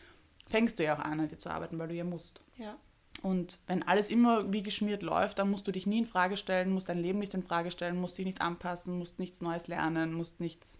fängst 0.48 0.78
du 0.78 0.84
ja 0.84 0.96
auch 0.96 1.00
an, 1.00 1.20
an 1.20 1.28
dir 1.28 1.38
zu 1.38 1.50
arbeiten, 1.50 1.78
weil 1.78 1.88
du 1.88 1.94
ja 1.94 2.04
musst. 2.04 2.40
Ja. 2.56 2.76
Und 3.22 3.58
wenn 3.66 3.82
alles 3.82 4.10
immer 4.10 4.52
wie 4.52 4.62
geschmiert 4.62 5.02
läuft, 5.02 5.38
dann 5.38 5.50
musst 5.50 5.66
du 5.66 5.72
dich 5.72 5.86
nie 5.86 5.98
in 5.98 6.04
Frage 6.04 6.36
stellen, 6.36 6.72
musst 6.72 6.88
dein 6.88 7.00
Leben 7.00 7.18
nicht 7.18 7.34
in 7.34 7.42
Frage 7.42 7.70
stellen, 7.70 8.00
musst 8.00 8.18
dich 8.18 8.26
nicht 8.26 8.42
anpassen, 8.42 8.98
musst 8.98 9.18
nichts 9.18 9.40
Neues 9.40 9.66
lernen, 9.66 10.12
musst 10.12 10.40
nichts 10.40 10.76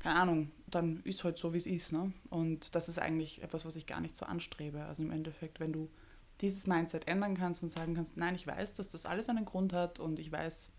keine 0.00 0.16
Ahnung, 0.16 0.50
dann 0.66 1.02
ist 1.04 1.24
halt 1.24 1.38
so, 1.38 1.52
wie 1.52 1.58
es 1.58 1.66
ist. 1.66 1.92
Ne? 1.92 2.12
Und 2.30 2.74
das 2.74 2.88
ist 2.88 2.98
eigentlich 2.98 3.42
etwas, 3.42 3.64
was 3.64 3.76
ich 3.76 3.86
gar 3.86 4.00
nicht 4.00 4.16
so 4.16 4.24
anstrebe. 4.26 4.84
Also 4.84 5.02
im 5.02 5.10
Endeffekt, 5.10 5.60
wenn 5.60 5.72
du 5.72 5.90
dieses 6.40 6.66
Mindset 6.66 7.06
ändern 7.06 7.36
kannst 7.36 7.62
und 7.62 7.68
sagen 7.68 7.94
kannst, 7.94 8.16
nein, 8.16 8.34
ich 8.34 8.46
weiß, 8.46 8.74
dass 8.74 8.88
das 8.88 9.04
alles 9.04 9.28
einen 9.28 9.44
Grund 9.44 9.74
hat 9.74 10.00
und 10.00 10.18
ich 10.18 10.32
weiß, 10.32 10.70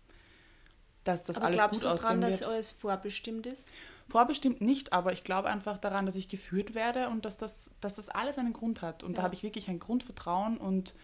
dass 1.04 1.24
das 1.24 1.36
aber 1.36 1.46
alles 1.46 1.58
glaubst 1.58 1.74
gut 1.74 1.84
du 1.84 1.88
ausgehen 1.88 2.20
daran, 2.20 2.30
wird. 2.30 2.42
dass 2.42 2.48
alles 2.48 2.70
vorbestimmt 2.72 3.46
ist? 3.46 3.70
Vorbestimmt 4.08 4.60
nicht, 4.60 4.92
aber 4.92 5.12
ich 5.12 5.24
glaube 5.24 5.48
einfach 5.48 5.78
daran, 5.78 6.06
dass 6.06 6.16
ich 6.16 6.28
geführt 6.28 6.74
werde 6.74 7.08
und 7.08 7.24
dass 7.24 7.36
das, 7.36 7.70
dass 7.80 7.94
das 7.94 8.08
alles 8.08 8.38
einen 8.38 8.52
Grund 8.52 8.82
hat. 8.82 9.02
Und 9.02 9.16
da 9.16 9.20
Ja. 9.20 9.24
habe 9.24 9.34
ich 9.34 9.42
wirklich 9.42 9.68
ein 9.68 9.78
Grundvertrauen 9.78 10.56
und 10.58 10.94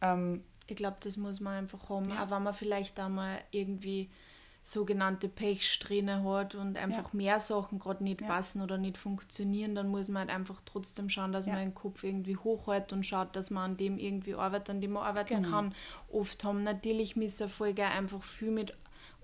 ähm, 0.00 0.42
Ich 0.68 0.74
glaube, 0.76 0.96
das 1.00 1.16
muss 1.16 1.38
man 1.38 1.54
einfach 1.54 1.88
haben. 1.88 2.10
Ja. 2.10 2.24
Auch 2.24 2.30
wenn 2.30 2.42
man 2.42 2.52
vielleicht 2.52 2.98
einmal 2.98 3.38
irgendwie 3.52 4.10
sogenannte 4.62 5.28
Pechsträhne 5.28 6.24
hat 6.24 6.56
und 6.56 6.76
einfach 6.76 7.12
mehr 7.12 7.38
Sachen 7.38 7.78
gerade 7.78 8.02
nicht 8.02 8.20
Ja. 8.20 8.26
passen 8.26 8.60
oder 8.60 8.76
nicht 8.78 8.98
funktionieren, 8.98 9.76
dann 9.76 9.86
muss 9.88 10.08
man 10.08 10.22
halt 10.22 10.30
einfach 10.30 10.60
trotzdem 10.64 11.08
schauen, 11.08 11.30
dass 11.30 11.46
Ja. 11.46 11.52
man 11.52 11.62
den 11.62 11.74
Kopf 11.74 12.02
irgendwie 12.02 12.36
hochhält 12.36 12.92
und 12.92 13.06
schaut, 13.06 13.36
dass 13.36 13.50
man 13.50 13.70
an 13.72 13.76
dem 13.76 13.96
irgendwie 13.96 14.34
arbeitet, 14.34 14.70
an 14.70 14.80
dem 14.80 14.90
man 14.92 15.04
arbeiten 15.04 15.40
Genau. 15.40 15.48
kann. 15.48 15.74
Oft 16.10 16.42
haben 16.42 16.64
natürlich 16.64 17.14
Misserfolge 17.14 17.84
einfach 17.84 18.22
viel 18.24 18.50
mit 18.50 18.74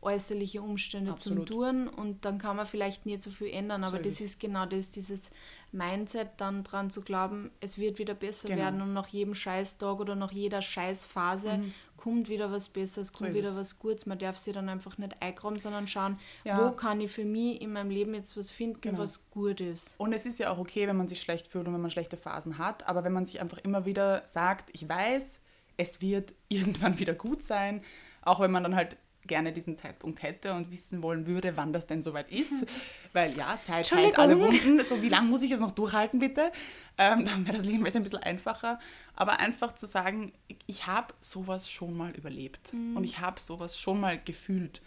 äußerlichen 0.02 0.61
Umständen 0.62 1.11
Absolut. 1.11 1.49
zu 1.49 1.54
tun 1.54 1.88
und 1.88 2.25
dann 2.25 2.38
kann 2.38 2.56
man 2.56 2.66
vielleicht 2.66 3.06
nicht 3.06 3.23
so 3.23 3.30
viel 3.30 3.49
ändern, 3.49 3.85
aber 3.85 4.00
ist 4.00 4.21
das 4.21 4.21
ist 4.21 4.40
genau 4.40 4.66
das, 4.66 4.90
dieses 4.90 5.30
Mindset 5.71 6.28
dann 6.37 6.64
dran 6.64 6.90
zu 6.90 7.00
glauben, 7.02 7.50
es 7.61 7.78
wird 7.78 7.99
wieder 7.99 8.14
besser 8.14 8.49
Genau. 8.49 8.61
werden 8.62 8.82
und 8.82 8.92
nach 8.92 9.09
jedem 9.09 9.35
Scheißtag 9.35 9.99
oder 10.00 10.14
nach 10.14 10.32
jeder 10.32 10.61
Scheißphase 10.61 11.62
kommt 11.97 12.28
wieder 12.28 12.50
was 12.50 12.68
Besseres, 12.68 13.12
kommt 13.12 13.30
ist 13.30 13.37
wieder 13.37 13.54
was 13.56 13.78
Gutes. 13.78 14.06
Man 14.06 14.18
darf 14.18 14.37
sich 14.37 14.52
dann 14.52 14.68
einfach 14.68 14.99
nicht 14.99 15.14
eingraben, 15.23 15.61
sondern 15.61 15.87
schauen, 15.87 16.18
Ja. 16.44 16.59
wo 16.66 16.73
kann 16.73 17.00
ich 17.00 17.11
für 17.11 17.25
mich 17.25 17.62
in 17.62 17.73
meinem 17.73 17.90
Leben 17.90 18.12
jetzt 18.14 18.37
was 18.37 18.50
finden, 18.50 18.80
Genau. 18.80 18.99
was 18.99 19.30
gut 19.30 19.61
ist. 19.61 19.99
Und 20.00 20.12
es 20.12 20.26
ist 20.26 20.38
ja 20.40 20.50
auch 20.50 20.59
okay, 20.59 20.87
wenn 20.88 20.97
man 20.97 21.06
sich 21.09 21.21
schlecht 21.21 21.47
fühlt 21.47 21.66
und 21.68 21.75
wenn 21.75 21.80
man 21.80 21.90
schlechte 21.92 22.16
Phasen 22.16 22.59
hat, 22.59 22.87
aber 22.88 23.04
wenn 23.04 23.12
man 23.12 23.25
sich 23.25 23.40
einfach 23.40 23.59
immer 23.59 23.87
wieder 23.87 24.26
sagt, 24.26 24.68
ich 24.73 24.88
weiß, 24.88 25.42
es 25.76 26.00
wird 26.00 26.35
irgendwann 26.49 26.99
wieder 26.99 27.14
gut 27.14 27.42
sein, 27.42 27.82
auch 28.23 28.40
wenn 28.40 28.50
man 28.50 28.64
dann 28.64 28.75
halt 28.75 28.97
gerne 29.26 29.52
diesen 29.52 29.76
Zeitpunkt 29.76 30.22
hätte 30.22 30.54
und 30.54 30.70
wissen 30.70 31.02
wollen 31.02 31.26
würde, 31.26 31.56
wann 31.56 31.72
das 31.72 31.86
denn 31.86 32.02
soweit 32.02 32.30
ist. 32.30 32.52
Weil 33.12 33.36
ja, 33.36 33.58
Zeit 33.60 33.90
heilt 33.92 34.18
alle 34.18 34.38
Wunden. 34.38 34.84
So, 34.84 35.02
wie 35.02 35.08
lange 35.08 35.28
muss 35.28 35.42
ich 35.42 35.50
es 35.52 35.60
noch 35.60 35.72
durchhalten, 35.72 36.18
bitte? 36.18 36.50
Ähm, 36.98 37.24
dann 37.24 37.46
wäre 37.46 37.56
das 37.56 37.66
Leben 37.66 37.78
vielleicht 37.78 37.96
ein 37.96 38.02
bisschen 38.02 38.18
einfacher. 38.18 38.80
Aber 39.14 39.38
einfach 39.38 39.74
zu 39.74 39.86
sagen, 39.86 40.32
ich 40.66 40.86
habe 40.86 41.14
sowas 41.20 41.70
schon 41.70 41.96
mal 41.96 42.12
überlebt 42.12 42.72
und 42.72 43.04
ich 43.04 43.20
habe 43.20 43.40
sowas 43.40 43.78
schon 43.78 44.00
mal 44.00 44.18
gefühlt. 44.18 44.80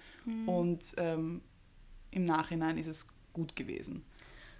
Und 0.48 0.96
ähm, 0.98 1.42
im 2.10 2.26
Nachhinein 2.26 2.78
ist 2.78 2.88
es 2.88 3.10
gut 3.34 3.56
gewesen. 3.56 4.04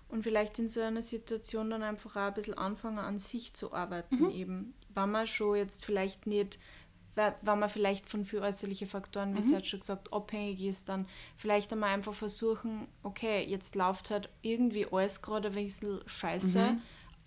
Und 0.08 0.24
vielleicht 0.24 0.60
in 0.60 0.68
so 0.68 0.82
einer 0.82 1.02
Situation 1.02 1.72
dann 1.72 1.82
einfach 1.82 2.16
auch 2.16 2.28
ein 2.28 2.34
bisschen 2.34 2.54
anfangen, 2.54 3.00
an 3.00 3.18
sich 3.18 3.54
zu 3.54 3.74
arbeiten 3.74 4.30
eben. 4.32 4.74
Wenn 4.94 5.12
man 5.12 5.28
schon 5.28 5.58
jetzt 5.58 5.84
vielleicht 5.84 6.28
nicht, 6.28 6.60
weil 7.16 7.36
wenn 7.42 7.60
man 7.60 7.70
vielleicht 7.70 8.10
von 8.10 8.26
viel 8.26 8.40
äußerlichen 8.40 8.88
Faktoren, 8.88 9.36
wie 9.36 9.42
mhm. 9.42 9.64
schon 9.64 9.80
gesagt, 9.80 10.12
abhängig 10.14 10.62
ist, 10.64 10.90
dann 10.90 11.08
vielleicht 11.38 11.72
einmal 11.74 11.94
einfach 11.94 12.14
versuchen, 12.14 12.88
okay, 13.04 13.44
jetzt 13.44 13.76
läuft 13.76 14.12
halt 14.12 14.30
irgendwie 14.42 14.86
alles 14.92 15.22
gerade 15.22 15.50
ein 15.50 15.56
bisschen 15.56 16.02
scheiße, 16.06 16.78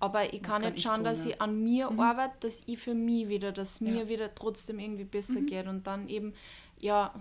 aber 0.00 0.32
ich 0.32 0.42
kann 0.42 0.62
kann 0.62 0.62
nicht 0.62 0.76
ich 0.76 0.82
schauen, 0.82 0.96
tun, 0.96 1.04
dass 1.04 1.24
ja? 1.24 1.30
ich 1.30 1.42
an 1.42 1.62
mir 1.64 1.90
arbeite, 1.98 2.34
dass 2.40 2.62
ich 2.66 2.78
für 2.78 2.94
mich 2.94 3.28
wieder, 3.28 3.52
dass 3.52 3.80
mir 3.80 4.02
Ja. 4.02 4.08
wieder 4.08 4.34
trotzdem 4.34 4.78
irgendwie 4.78 5.04
besser 5.04 5.40
geht 5.40 5.66
und 5.66 5.86
dann 5.86 6.08
eben, 6.08 6.34
ja, 6.78 7.12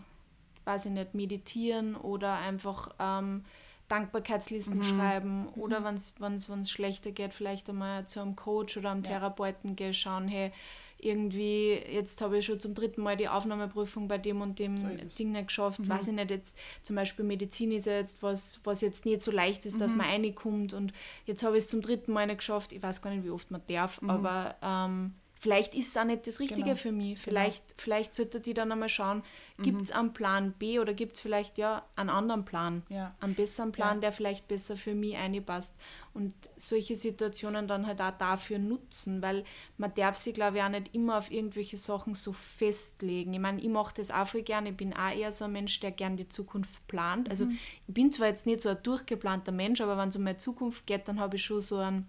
weiß 0.65 0.87
ich 0.87 0.91
nicht, 0.91 1.13
meditieren 1.13 1.95
oder 1.95 2.35
einfach 2.35 2.89
ähm, 2.99 3.45
Dankbarkeitslisten 3.87 4.83
schreiben 4.83 5.47
oder 5.55 5.83
wenn 5.83 5.95
es 5.95 6.69
schlechter 6.69 7.11
geht, 7.11 7.33
vielleicht 7.33 7.69
einmal 7.69 8.05
zu 8.05 8.19
einem 8.21 8.35
Coach 8.35 8.75
oder 8.77 8.91
einem 8.91 9.03
Therapeuten 9.03 9.75
gehen, 9.77 9.93
schauen, 9.93 10.27
hey, 10.27 10.51
irgendwie, 10.99 11.73
jetzt 11.91 12.21
habe 12.21 12.37
ich 12.39 12.45
schon 12.45 12.59
zum 12.59 12.73
dritten 12.73 13.01
Mal 13.01 13.17
die 13.17 13.27
Aufnahmeprüfung 13.29 14.07
bei 14.07 14.17
dem 14.17 14.41
und 14.41 14.59
dem 14.59 14.77
So. 14.77 14.87
Ding 15.19 15.31
nicht 15.31 15.47
geschafft. 15.47 15.87
Weiß 15.87 16.07
ich 16.07 16.13
nicht, 16.13 16.31
jetzt 16.31 16.55
zum 16.83 16.95
Beispiel 16.95 17.23
Medizin 17.25 17.71
ist 17.71 17.85
ja 17.85 17.93
jetzt 17.97 18.21
was, 18.23 18.59
was 18.63 18.81
jetzt 18.81 19.05
nicht 19.05 19.21
so 19.21 19.31
leicht 19.31 19.65
ist, 19.65 19.79
dass 19.79 19.95
man 19.95 20.07
reinkommt 20.07 20.73
und 20.73 20.93
jetzt 21.25 21.43
habe 21.43 21.57
ich 21.57 21.63
es 21.65 21.69
zum 21.69 21.81
dritten 21.81 22.11
Mal 22.11 22.27
nicht 22.27 22.39
geschafft. 22.39 22.73
Ich 22.73 22.81
weiß 22.81 23.01
gar 23.01 23.11
nicht, 23.11 23.23
wie 23.23 23.29
oft 23.29 23.51
man 23.51 23.61
darf, 23.67 24.01
aber 24.07 24.55
ähm, 24.61 25.13
vielleicht 25.39 25.75
ist 25.75 25.89
es 25.89 25.97
auch 25.97 26.03
nicht 26.05 26.25
das 26.27 26.39
Richtige 26.39 26.63
Genau. 26.63 26.75
für 26.75 26.91
mich. 26.91 27.19
Vielleicht, 27.19 27.63
vielleicht 27.77 28.15
sollte 28.15 28.39
die 28.39 28.53
dann 28.53 28.71
einmal 28.71 28.89
schauen, 28.89 29.23
gibt 29.61 29.81
es 29.81 29.91
einen 29.91 30.13
Plan 30.13 30.53
B 30.53 30.79
oder 30.79 30.93
gibt 30.93 31.15
es 31.15 31.21
vielleicht 31.21 31.57
ja 31.57 31.83
einen 31.95 32.09
anderen 32.09 32.45
Plan, 32.45 32.83
Ja. 32.89 33.15
einen 33.19 33.33
besseren 33.35 33.71
Plan, 33.71 33.95
Ja. 33.97 34.01
der 34.01 34.11
vielleicht 34.11 34.47
besser 34.47 34.77
für 34.77 34.93
mich 34.95 35.15
einpasst. 35.17 35.75
Und 36.13 36.33
solche 36.55 36.95
Situationen 36.95 37.67
dann 37.67 37.85
halt 37.87 38.01
auch 38.01 38.11
dafür 38.17 38.57
nutzen, 38.59 39.21
weil 39.21 39.43
man 39.77 39.93
darf 39.93 40.15
sich, 40.17 40.33
glaube 40.33 40.57
ich, 40.57 40.63
auch 40.63 40.69
nicht 40.69 40.93
immer 40.95 41.17
auf 41.19 41.31
irgendwelche 41.31 41.77
Sachen 41.77 42.13
so 42.15 42.33
festlegen. 42.33 43.33
Ich 43.33 43.39
meine, 43.39 43.61
ich 43.61 43.69
mache 43.69 43.93
das 43.95 44.11
auch 44.11 44.27
voll 44.27 44.41
gerne. 44.41 44.69
Ich 44.71 44.77
bin 44.77 44.93
auch 44.93 45.11
eher 45.15 45.31
so 45.31 45.45
ein 45.45 45.51
Mensch, 45.51 45.79
der 45.79 45.91
gern 45.91 46.17
die 46.17 46.27
Zukunft 46.27 46.85
plant. 46.87 47.29
Also 47.29 47.45
Mhm. 47.45 47.57
ich 47.87 47.93
bin 47.93 48.11
zwar 48.11 48.27
jetzt 48.27 48.45
nicht 48.45 48.61
so 48.61 48.69
ein 48.69 48.77
durchgeplanter 48.81 49.51
Mensch, 49.51 49.81
aber 49.81 49.97
wenn 49.97 50.09
es 50.09 50.15
um 50.15 50.23
meine 50.23 50.37
Zukunft 50.37 50.85
geht, 50.87 51.07
dann 51.07 51.19
habe 51.19 51.35
ich 51.35 51.45
schon 51.45 51.61
so 51.61 51.77
einen, 51.77 52.07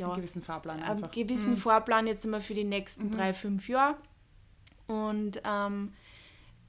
ja, 0.00 0.06
Einen 0.08 0.16
gewissen 0.16 0.42
Fahrplan 0.42 0.76
einen 0.80 0.84
einfach. 0.90 1.08
Mhm. 1.08 1.12
gewissen 1.12 1.56
Vorplan 1.56 2.06
jetzt 2.06 2.24
einmal 2.24 2.40
für 2.40 2.54
die 2.54 2.64
nächsten 2.64 3.10
drei, 3.10 3.32
fünf 3.32 3.68
Jahre. 3.68 3.96
Und 4.86 5.40
ähm, 5.44 5.92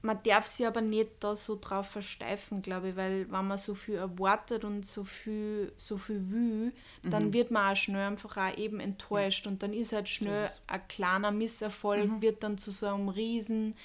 man 0.03 0.19
darf 0.23 0.47
sich 0.47 0.65
aber 0.65 0.81
nicht 0.81 1.09
da 1.19 1.35
so 1.35 1.57
drauf 1.59 1.87
versteifen, 1.87 2.61
glaube 2.63 2.89
ich, 2.89 2.95
weil 2.95 3.31
wenn 3.31 3.47
man 3.47 3.57
so 3.57 3.73
viel 3.75 3.95
erwartet 3.95 4.63
und 4.65 4.83
so 4.85 5.03
viel, 5.03 5.71
so 5.77 5.97
viel 5.97 6.31
will, 6.31 6.73
dann 7.03 7.33
wird 7.33 7.51
man 7.51 7.71
auch 7.71 7.75
schnell 7.75 8.07
einfach 8.07 8.35
auch 8.37 8.57
eben 8.57 8.79
enttäuscht 8.79 9.45
und 9.45 9.61
dann 9.61 9.73
ist 9.73 9.93
halt 9.93 10.09
schnell 10.09 10.45
es. 10.45 10.61
ein 10.67 10.87
kleiner 10.87 11.31
Misserfolg, 11.31 12.19
wird 12.19 12.41
dann 12.43 12.57
zu 12.57 12.71
so 12.71 12.87
einem 12.87 13.09
riesen, 13.09 13.75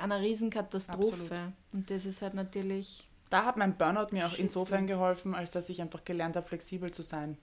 einer 0.00 0.20
riesen 0.20 0.48
Katastrophe. 0.50 1.12
Absolut. 1.22 1.52
Und 1.72 1.90
das 1.90 2.06
ist 2.06 2.22
halt 2.22 2.32
natürlich 2.34 3.08
Da 3.30 3.44
hat 3.44 3.58
mein 3.58 3.76
Burnout 3.76 4.08
mir 4.12 4.24
auch 4.24 4.30
Scheiße. 4.30 4.42
insofern 4.42 4.86
geholfen, 4.86 5.34
als 5.34 5.50
dass 5.50 5.68
ich 5.68 5.82
einfach 5.82 6.02
gelernt 6.04 6.34
habe, 6.36 6.46
flexibel 6.46 6.90
zu 6.90 7.02
sein. 7.02 7.36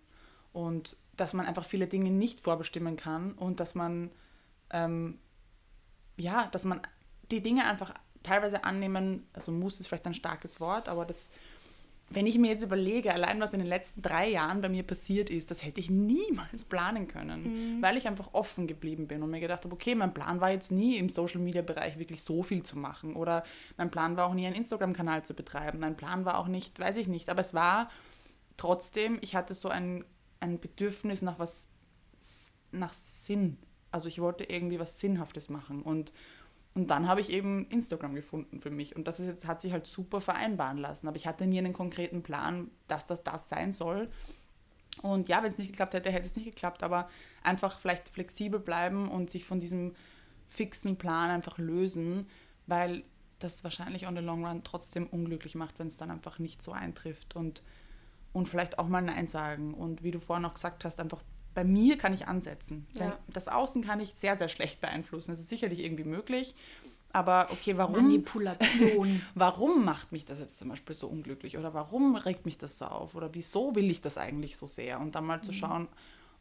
Und 0.55 0.95
dass 1.17 1.33
man 1.33 1.45
einfach 1.45 1.65
viele 1.65 1.85
Dinge 1.85 2.11
nicht 2.11 2.39
vorbestimmen 2.39 2.95
kann 2.95 3.33
und 3.33 3.59
dass 3.59 3.75
man, 3.75 4.09
ähm, 4.69 5.19
ja, 6.15 6.47
dass 6.47 6.63
man 6.63 6.79
die 7.29 7.41
Dinge 7.41 7.65
einfach 7.65 7.93
teilweise 8.23 8.63
annehmen, 8.63 9.27
also 9.33 9.51
muss 9.51 9.81
ist 9.81 9.87
vielleicht 9.87 10.07
ein 10.07 10.13
starkes 10.13 10.61
Wort, 10.61 10.87
aber 10.87 11.03
das, 11.05 11.29
wenn 12.09 12.25
ich 12.25 12.37
mir 12.37 12.51
jetzt 12.51 12.63
überlege, 12.63 13.13
allein 13.13 13.41
was 13.41 13.51
in 13.51 13.59
den 13.59 13.67
letzten 13.67 14.01
drei 14.01 14.29
Jahren 14.29 14.61
bei 14.61 14.69
mir 14.69 14.83
passiert 14.83 15.29
ist, 15.29 15.51
das 15.51 15.61
hätte 15.61 15.81
ich 15.81 15.89
niemals 15.89 16.63
planen 16.63 17.09
können, 17.09 17.81
weil 17.81 17.97
ich 17.97 18.07
einfach 18.07 18.33
offen 18.33 18.65
geblieben 18.65 19.07
bin 19.07 19.23
und 19.23 19.31
mir 19.31 19.41
gedacht 19.41 19.65
habe, 19.65 19.75
okay, 19.75 19.93
mein 19.93 20.13
Plan 20.13 20.39
war 20.39 20.51
jetzt 20.51 20.71
nie 20.71 20.95
im 20.95 21.09
Social-Media-Bereich 21.09 21.99
wirklich 21.99 22.23
so 22.23 22.43
viel 22.43 22.63
zu 22.63 22.77
machen 22.77 23.17
oder 23.17 23.43
mein 23.75 23.91
Plan 23.91 24.15
war 24.15 24.27
auch 24.27 24.33
nie 24.33 24.47
einen 24.47 24.55
Instagram-Kanal 24.55 25.25
zu 25.25 25.33
betreiben, 25.33 25.79
mein 25.79 25.97
Plan 25.97 26.23
war 26.23 26.39
auch 26.39 26.47
nicht, 26.47 26.79
weiß 26.79 26.95
ich 26.95 27.09
nicht, 27.09 27.27
aber 27.27 27.41
es 27.41 27.53
war 27.53 27.89
trotzdem, 28.55 29.17
ich 29.19 29.35
hatte 29.35 29.53
so 29.53 29.67
ein, 29.67 30.05
ein 30.39 30.59
Bedürfnis 30.59 31.21
nach 31.21 31.39
was, 31.39 31.69
nach 32.71 32.93
Sinn. 32.93 33.57
Also 33.91 34.07
ich 34.07 34.19
wollte 34.19 34.43
irgendwie 34.43 34.79
was 34.79 34.99
Sinnhaftes 34.99 35.49
machen 35.49 35.81
und 35.81 36.11
und 36.75 36.89
dann 36.89 37.07
habe 37.07 37.21
ich 37.21 37.29
eben 37.29 37.65
Instagram 37.69 38.15
gefunden 38.15 38.59
für 38.59 38.69
mich. 38.69 38.97
Und 38.97 39.07
das 39.07 39.21
ist 39.21 39.27
jetzt, 39.27 39.47
hat 39.47 39.61
sich 39.61 39.71
halt 39.71 39.87
super 39.87 40.19
vereinbaren 40.19 40.77
lassen. 40.77 41.07
Aber 41.07 41.15
ich 41.15 41.25
hatte 41.25 41.47
nie 41.47 41.57
einen 41.57 41.71
konkreten 41.71 42.21
Plan, 42.21 42.69
dass 42.89 43.07
das 43.07 43.23
das 43.23 43.47
sein 43.47 43.71
soll. 43.71 44.09
Und 45.01 45.29
ja, 45.29 45.41
wenn 45.41 45.49
es 45.49 45.57
nicht 45.57 45.71
geklappt 45.71 45.93
hätte, 45.93 46.11
hätte 46.11 46.25
es 46.25 46.35
nicht 46.35 46.45
geklappt. 46.45 46.83
Aber 46.83 47.09
einfach 47.43 47.79
vielleicht 47.79 48.09
flexibel 48.09 48.59
bleiben 48.59 49.09
und 49.09 49.29
sich 49.29 49.45
von 49.45 49.61
diesem 49.61 49.95
fixen 50.47 50.97
Plan 50.97 51.29
einfach 51.29 51.57
lösen, 51.57 52.27
weil 52.67 53.05
das 53.39 53.63
wahrscheinlich 53.63 54.05
on 54.05 54.15
the 54.15 54.21
long 54.21 54.45
run 54.45 54.63
trotzdem 54.65 55.07
unglücklich 55.07 55.55
macht, 55.55 55.79
wenn 55.79 55.87
es 55.87 55.95
dann 55.95 56.11
einfach 56.11 56.39
nicht 56.39 56.61
so 56.61 56.73
eintrifft. 56.73 57.37
Und, 57.37 57.63
und 58.35 58.49
vielleicht 58.49 58.79
auch 58.79 58.87
mal 58.87 59.01
Nein 59.01 59.27
sagen. 59.27 59.73
Und 59.73 60.03
wie 60.03 60.11
du 60.11 60.19
vorhin 60.19 60.43
auch 60.43 60.53
gesagt 60.53 60.83
hast, 60.83 60.99
einfach 60.99 61.23
bei 61.53 61.63
mir 61.63 61.97
kann 61.97 62.13
ich 62.13 62.27
ansetzen. 62.27 62.85
Ja. 62.91 63.17
Das 63.31 63.47
Außen 63.47 63.81
kann 63.81 64.01
ich 64.01 64.13
sehr, 64.13 64.35
sehr 64.35 64.49
schlecht 64.49 64.81
beeinflussen. 64.81 65.31
Das 65.31 65.39
ist 65.39 65.47
sicherlich 65.47 65.79
irgendwie 65.79 66.03
möglich. 66.03 66.53
Aber 67.13 67.47
okay, 67.49 67.77
warum, 67.77 68.03
Manipulation. 68.03 69.21
warum 69.35 69.85
macht 69.85 70.11
mich 70.11 70.25
das 70.25 70.39
jetzt 70.39 70.57
zum 70.57 70.67
Beispiel 70.67 70.93
so 70.93 71.07
unglücklich? 71.07 71.57
Oder 71.57 71.73
warum 71.73 72.17
regt 72.17 72.45
mich 72.45 72.57
das 72.57 72.77
so 72.77 72.85
auf? 72.85 73.15
Oder 73.15 73.33
wieso 73.33 73.73
will 73.73 73.89
ich 73.89 74.01
das 74.01 74.17
eigentlich 74.17 74.57
so 74.57 74.65
sehr? 74.65 74.99
Und 74.99 75.15
dann 75.15 75.25
mal 75.25 75.41
zu 75.41 75.53
schauen, 75.53 75.87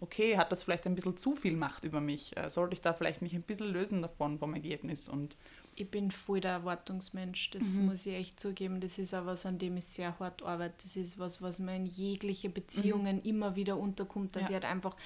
okay, 0.00 0.36
hat 0.36 0.50
das 0.50 0.64
vielleicht 0.64 0.86
ein 0.86 0.96
bisschen 0.96 1.16
zu 1.16 1.32
viel 1.32 1.56
Macht 1.56 1.84
über 1.84 2.00
mich? 2.00 2.36
Äh, 2.36 2.50
Sollte 2.50 2.74
ich 2.74 2.80
da 2.80 2.92
vielleicht 2.92 3.22
mich 3.22 3.34
ein 3.34 3.42
bisschen 3.42 3.72
lösen 3.72 4.02
davon, 4.02 4.40
vom 4.40 4.52
Ergebnis? 4.52 5.08
Und 5.08 5.36
Ich 5.76 5.90
bin 5.90 6.10
voll 6.12 6.40
der 6.40 6.52
Erwartungsmensch, 6.52 7.50
das 7.50 7.64
Mhm. 7.64 7.86
muss 7.86 8.06
ich 8.06 8.14
echt 8.14 8.38
zugeben. 8.38 8.80
Das 8.80 8.96
ist 8.98 9.12
auch 9.14 9.26
was, 9.26 9.44
an 9.44 9.58
dem 9.58 9.76
ich 9.76 9.84
sehr 9.84 10.18
hart 10.20 10.42
arbeite. 10.42 10.74
Das 10.82 10.96
ist 10.96 11.18
was, 11.18 11.42
was 11.42 11.58
mir 11.58 11.74
in 11.74 11.86
jegliche 11.86 12.48
Beziehungen 12.48 13.20
immer 13.22 13.56
wieder 13.56 13.76
unterkommt, 13.76 14.36
dass 14.36 14.44
Mhm. 14.48 14.52
Ja. 14.52 14.58
ich 14.58 14.62
halt 14.64 14.72
einfach 14.72 14.96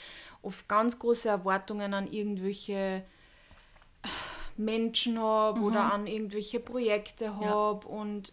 oft 0.42 0.68
ganz 0.68 0.98
große 0.98 1.28
Erwartungen 1.28 1.94
an 1.94 2.06
irgendwelche 2.12 3.02
Menschen 4.56 5.18
habe 5.20 5.60
oder 5.60 5.92
an 5.92 6.06
irgendwelche 6.06 6.60
Projekte 6.60 7.30
Mhm. 7.30 7.42
Ja. 7.42 7.48
habe 7.50 7.86
und 7.88 8.32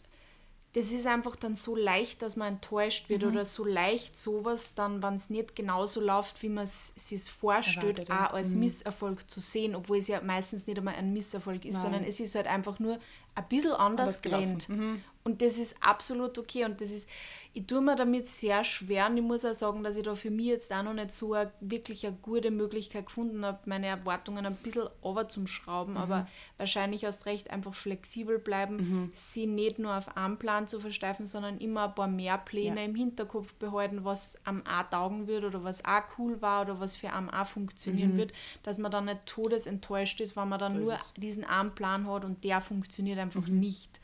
das 0.75 0.91
ist 0.91 1.07
einfach 1.07 1.37
dann 1.37 1.55
so 1.55 1.73
leicht, 1.73 2.21
dass 2.21 2.35
man 2.35 2.55
enttäuscht 2.55 3.07
wird 3.07 3.21
Mhm. 3.21 3.29
oder 3.29 3.45
so 3.45 3.63
leicht 3.63 4.17
sowas 4.17 4.73
dann, 4.75 5.01
wenn 5.01 5.15
es 5.15 5.29
nicht 5.29 5.55
genauso 5.55 6.01
läuft, 6.01 6.43
wie 6.43 6.49
man 6.49 6.65
es 6.65 6.91
sich 6.97 7.23
vorstellt, 7.23 7.99
Erwartet, 7.99 8.11
auch 8.11 8.33
als 8.33 8.49
Misserfolg 8.49 9.29
zu 9.29 9.39
sehen, 9.39 9.73
obwohl 9.73 9.99
es 9.99 10.07
ja 10.07 10.19
meistens 10.19 10.67
nicht 10.67 10.77
einmal 10.77 10.95
ein 10.95 11.13
Misserfolg 11.13 11.63
ist, 11.63 11.75
Nein. 11.75 11.81
sondern 11.83 12.03
es 12.03 12.19
ist 12.19 12.35
halt 12.35 12.47
einfach 12.47 12.77
nur 12.79 12.99
ein 13.35 13.47
bisschen 13.47 13.71
anders 13.71 14.21
gelaufen. 14.21 14.57
Mhm. 14.67 15.01
Und 15.23 15.41
das 15.41 15.57
ist 15.57 15.75
absolut 15.79 16.37
okay 16.37 16.65
und 16.65 16.81
das 16.81 16.89
ist, 16.89 17.07
ich 17.57 17.65
tue 17.67 17.79
mir 17.79 17.95
damit 17.95 18.27
sehr 18.27 18.65
schwer 18.65 19.07
und 19.07 19.15
ich 19.15 19.23
muss 19.23 19.45
auch 19.45 19.55
sagen, 19.55 19.81
dass 19.81 19.95
ich 19.95 20.03
da 20.03 20.13
für 20.15 20.29
mich 20.29 20.47
jetzt 20.47 20.73
auch 20.73 20.83
noch 20.83 20.93
nicht 20.93 21.11
so 21.11 21.33
eine, 21.33 21.53
wirklich 21.61 22.05
eine 22.05 22.13
gute 22.21 22.51
Möglichkeit 22.51 23.05
gefunden 23.05 23.45
habe, 23.45 23.59
meine 23.65 23.87
Erwartungen 23.87 24.45
ein 24.45 24.55
bisschen 24.55 24.89
over 25.01 25.29
zum 25.29 25.47
Schrauben, 25.47 25.93
Mhm. 25.93 25.97
aber 25.97 26.27
wahrscheinlich 26.57 27.03
erst 27.03 27.25
recht 27.25 27.49
einfach 27.51 27.73
flexibel 27.73 28.39
bleiben, 28.39 29.09
sie 29.13 29.47
nicht 29.47 29.79
nur 29.79 29.97
auf 29.97 30.17
einen 30.17 30.37
Plan 30.37 30.67
zu 30.67 30.81
versteifen, 30.81 31.27
sondern 31.27 31.57
immer 31.59 31.85
ein 31.87 31.95
paar 31.95 32.09
mehr 32.09 32.37
Pläne 32.37 32.81
Ja. 32.81 32.85
im 32.85 32.93
Hinterkopf 32.93 33.53
behalten, 33.53 34.03
was 34.03 34.37
am 34.43 34.61
auch 34.67 34.89
taugen 34.89 35.27
wird 35.27 35.45
oder 35.45 35.63
was 35.63 35.83
auch 35.85 36.03
cool 36.17 36.41
war 36.41 36.63
oder 36.63 36.81
was 36.81 36.97
für 36.97 37.13
am 37.13 37.29
auch 37.29 37.47
funktionieren 37.47 38.17
wird, 38.17 38.33
dass 38.63 38.77
man 38.79 38.91
dann 38.91 39.05
nicht 39.05 39.25
todesenttäuscht 39.27 40.19
ist, 40.19 40.35
wenn 40.35 40.49
man 40.49 40.59
dann 40.59 40.73
Mhm. 40.73 40.77
So 40.79 40.83
nur 40.83 40.93
es. 40.95 41.13
Mhm. 41.15 41.21
diesen 41.21 41.43
einen 41.45 41.73
Plan 41.73 42.05
hat 42.05 42.25
und 42.25 42.43
der 42.43 42.59
funktioniert 42.59 43.17
einfach 43.17 43.47
nicht. 43.47 44.01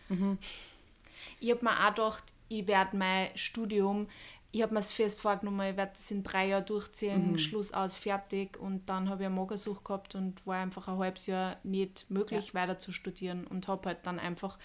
Ich 1.41 1.51
habe 1.51 1.65
mir 1.65 1.71
auch 1.85 1.89
gedacht, 1.89 2.23
ich 2.51 2.67
werde 2.67 2.97
mein 2.97 3.29
Studium, 3.35 4.07
ich 4.51 4.61
habe 4.61 4.73
mir 4.73 4.81
es 4.81 4.91
fest 4.91 5.21
vorgenommen, 5.21 5.69
ich 5.69 5.77
werde 5.77 5.93
das 5.95 6.11
in 6.11 6.23
drei 6.23 6.49
Jahren 6.49 6.65
durchziehen, 6.65 7.39
Schluss 7.39 7.71
aus, 7.71 7.95
fertig. 7.95 8.59
Und 8.59 8.89
dann 8.89 9.07
habe 9.09 9.23
ich 9.23 9.27
eine 9.27 9.35
Magersucht 9.35 9.85
gehabt 9.85 10.15
und 10.15 10.45
war 10.45 10.57
einfach 10.57 10.89
ein 10.89 10.97
halbes 10.97 11.27
Jahr 11.27 11.55
nicht 11.63 12.05
möglich, 12.09 12.53
weiter 12.53 12.77
zu 12.77 12.91
studieren 12.91 13.47
und 13.47 13.69
habe 13.69 13.87
halt 13.87 13.99
dann 14.03 14.19
einfach 14.19 14.59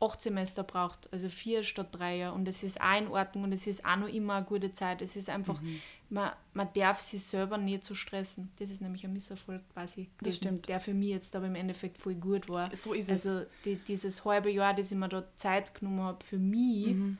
acht 0.00 0.20
Semester 0.22 0.62
braucht, 0.62 1.12
also 1.12 1.28
vier 1.28 1.62
statt 1.64 1.88
drei 1.92 2.16
Jahre. 2.16 2.34
Und 2.34 2.48
es 2.48 2.62
ist 2.64 2.80
auch 2.80 2.98
in 2.98 3.08
Ordnung 3.08 3.44
und 3.44 3.52
es 3.52 3.66
ist 3.66 3.84
auch 3.84 3.96
noch 3.96 4.08
immer 4.08 4.34
eine 4.34 4.46
gute 4.46 4.72
Zeit. 4.72 5.02
Es 5.02 5.14
ist 5.16 5.28
einfach, 5.28 5.60
man, 6.08 6.30
man 6.52 6.68
darf 6.74 7.00
sich 7.00 7.22
selber 7.22 7.58
nicht 7.58 7.84
so 7.84 7.94
stressen. 7.94 8.50
Das 8.58 8.70
ist 8.70 8.80
nämlich 8.80 9.04
ein 9.04 9.12
Misserfolg 9.12 9.62
quasi. 9.72 10.08
Das 10.20 10.36
stimmt. 10.36 10.68
Der 10.68 10.80
für 10.80 10.94
mich 10.94 11.10
jetzt 11.10 11.34
aber 11.34 11.46
im 11.46 11.54
Endeffekt 11.56 11.98
voll 11.98 12.14
gut 12.14 12.48
war. 12.48 12.74
So 12.76 12.92
ist 12.92 13.10
es. 13.10 13.26
Also 13.26 13.46
die, 13.64 13.76
dieses 13.76 14.24
halbe 14.24 14.50
Jahr, 14.50 14.74
das 14.74 14.90
ich 14.92 14.98
mir 14.98 15.08
da 15.08 15.24
Zeit 15.36 15.74
genommen 15.74 16.00
habe 16.02 16.24
für 16.24 16.38
mich 16.38 16.88
Mhm. 16.88 17.18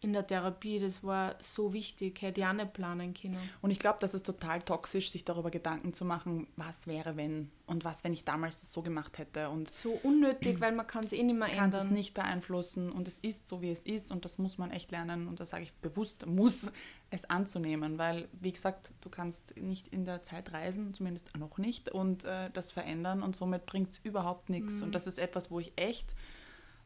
In 0.00 0.12
der 0.12 0.26
Therapie, 0.26 0.78
das 0.78 1.02
war 1.02 1.34
so 1.40 1.72
wichtig. 1.72 2.22
Hätte 2.22 2.40
ich 2.40 2.46
auch 2.46 2.52
nicht 2.52 2.72
planen 2.72 3.14
können. 3.14 3.36
Und 3.62 3.70
ich 3.70 3.78
glaube, 3.78 3.98
das 4.00 4.14
ist 4.14 4.24
total 4.24 4.62
toxisch, 4.62 5.10
sich 5.10 5.24
darüber 5.24 5.50
Gedanken 5.50 5.92
zu 5.92 6.04
machen, 6.04 6.46
was 6.56 6.86
wäre, 6.86 7.16
wenn 7.16 7.50
und 7.66 7.84
was, 7.84 8.04
wenn 8.04 8.12
ich 8.12 8.24
damals 8.24 8.60
das 8.60 8.72
so 8.72 8.80
gemacht 8.82 9.18
hätte. 9.18 9.50
Und 9.50 9.68
So 9.68 9.98
unnötig, 10.02 10.60
weil 10.60 10.72
man 10.72 10.86
kann 10.86 11.04
es 11.04 11.12
eh 11.12 11.22
nicht 11.22 11.38
mehr 11.38 11.48
kann 11.48 11.70
es 11.70 11.76
ändern. 11.76 11.94
nicht 11.94 12.14
beeinflussen 12.14 12.90
und 12.90 13.08
es 13.08 13.18
ist 13.18 13.48
so, 13.48 13.60
wie 13.60 13.70
es 13.70 13.82
ist 13.84 14.10
und 14.10 14.24
das 14.24 14.38
muss 14.38 14.56
man 14.56 14.70
echt 14.70 14.90
lernen 14.90 15.28
und 15.28 15.40
das 15.40 15.50
sage 15.50 15.64
ich 15.64 15.72
bewusst, 15.74 16.26
muss 16.26 16.70
es 17.10 17.28
anzunehmen, 17.28 17.98
weil, 17.98 18.28
wie 18.32 18.52
gesagt, 18.52 18.92
du 19.00 19.08
kannst 19.10 19.56
nicht 19.56 19.88
in 19.88 20.04
der 20.04 20.22
Zeit 20.22 20.52
reisen, 20.52 20.94
zumindest 20.94 21.36
noch 21.36 21.58
nicht 21.58 21.90
und 21.90 22.24
äh, 22.24 22.50
das 22.52 22.70
verändern 22.72 23.22
und 23.22 23.34
somit 23.36 23.66
bringt 23.66 23.90
es 23.90 23.98
überhaupt 23.98 24.48
nichts 24.50 24.80
und 24.82 24.94
das 24.94 25.06
ist 25.06 25.18
etwas, 25.18 25.50
wo 25.50 25.58
ich 25.60 25.72
echt 25.76 26.14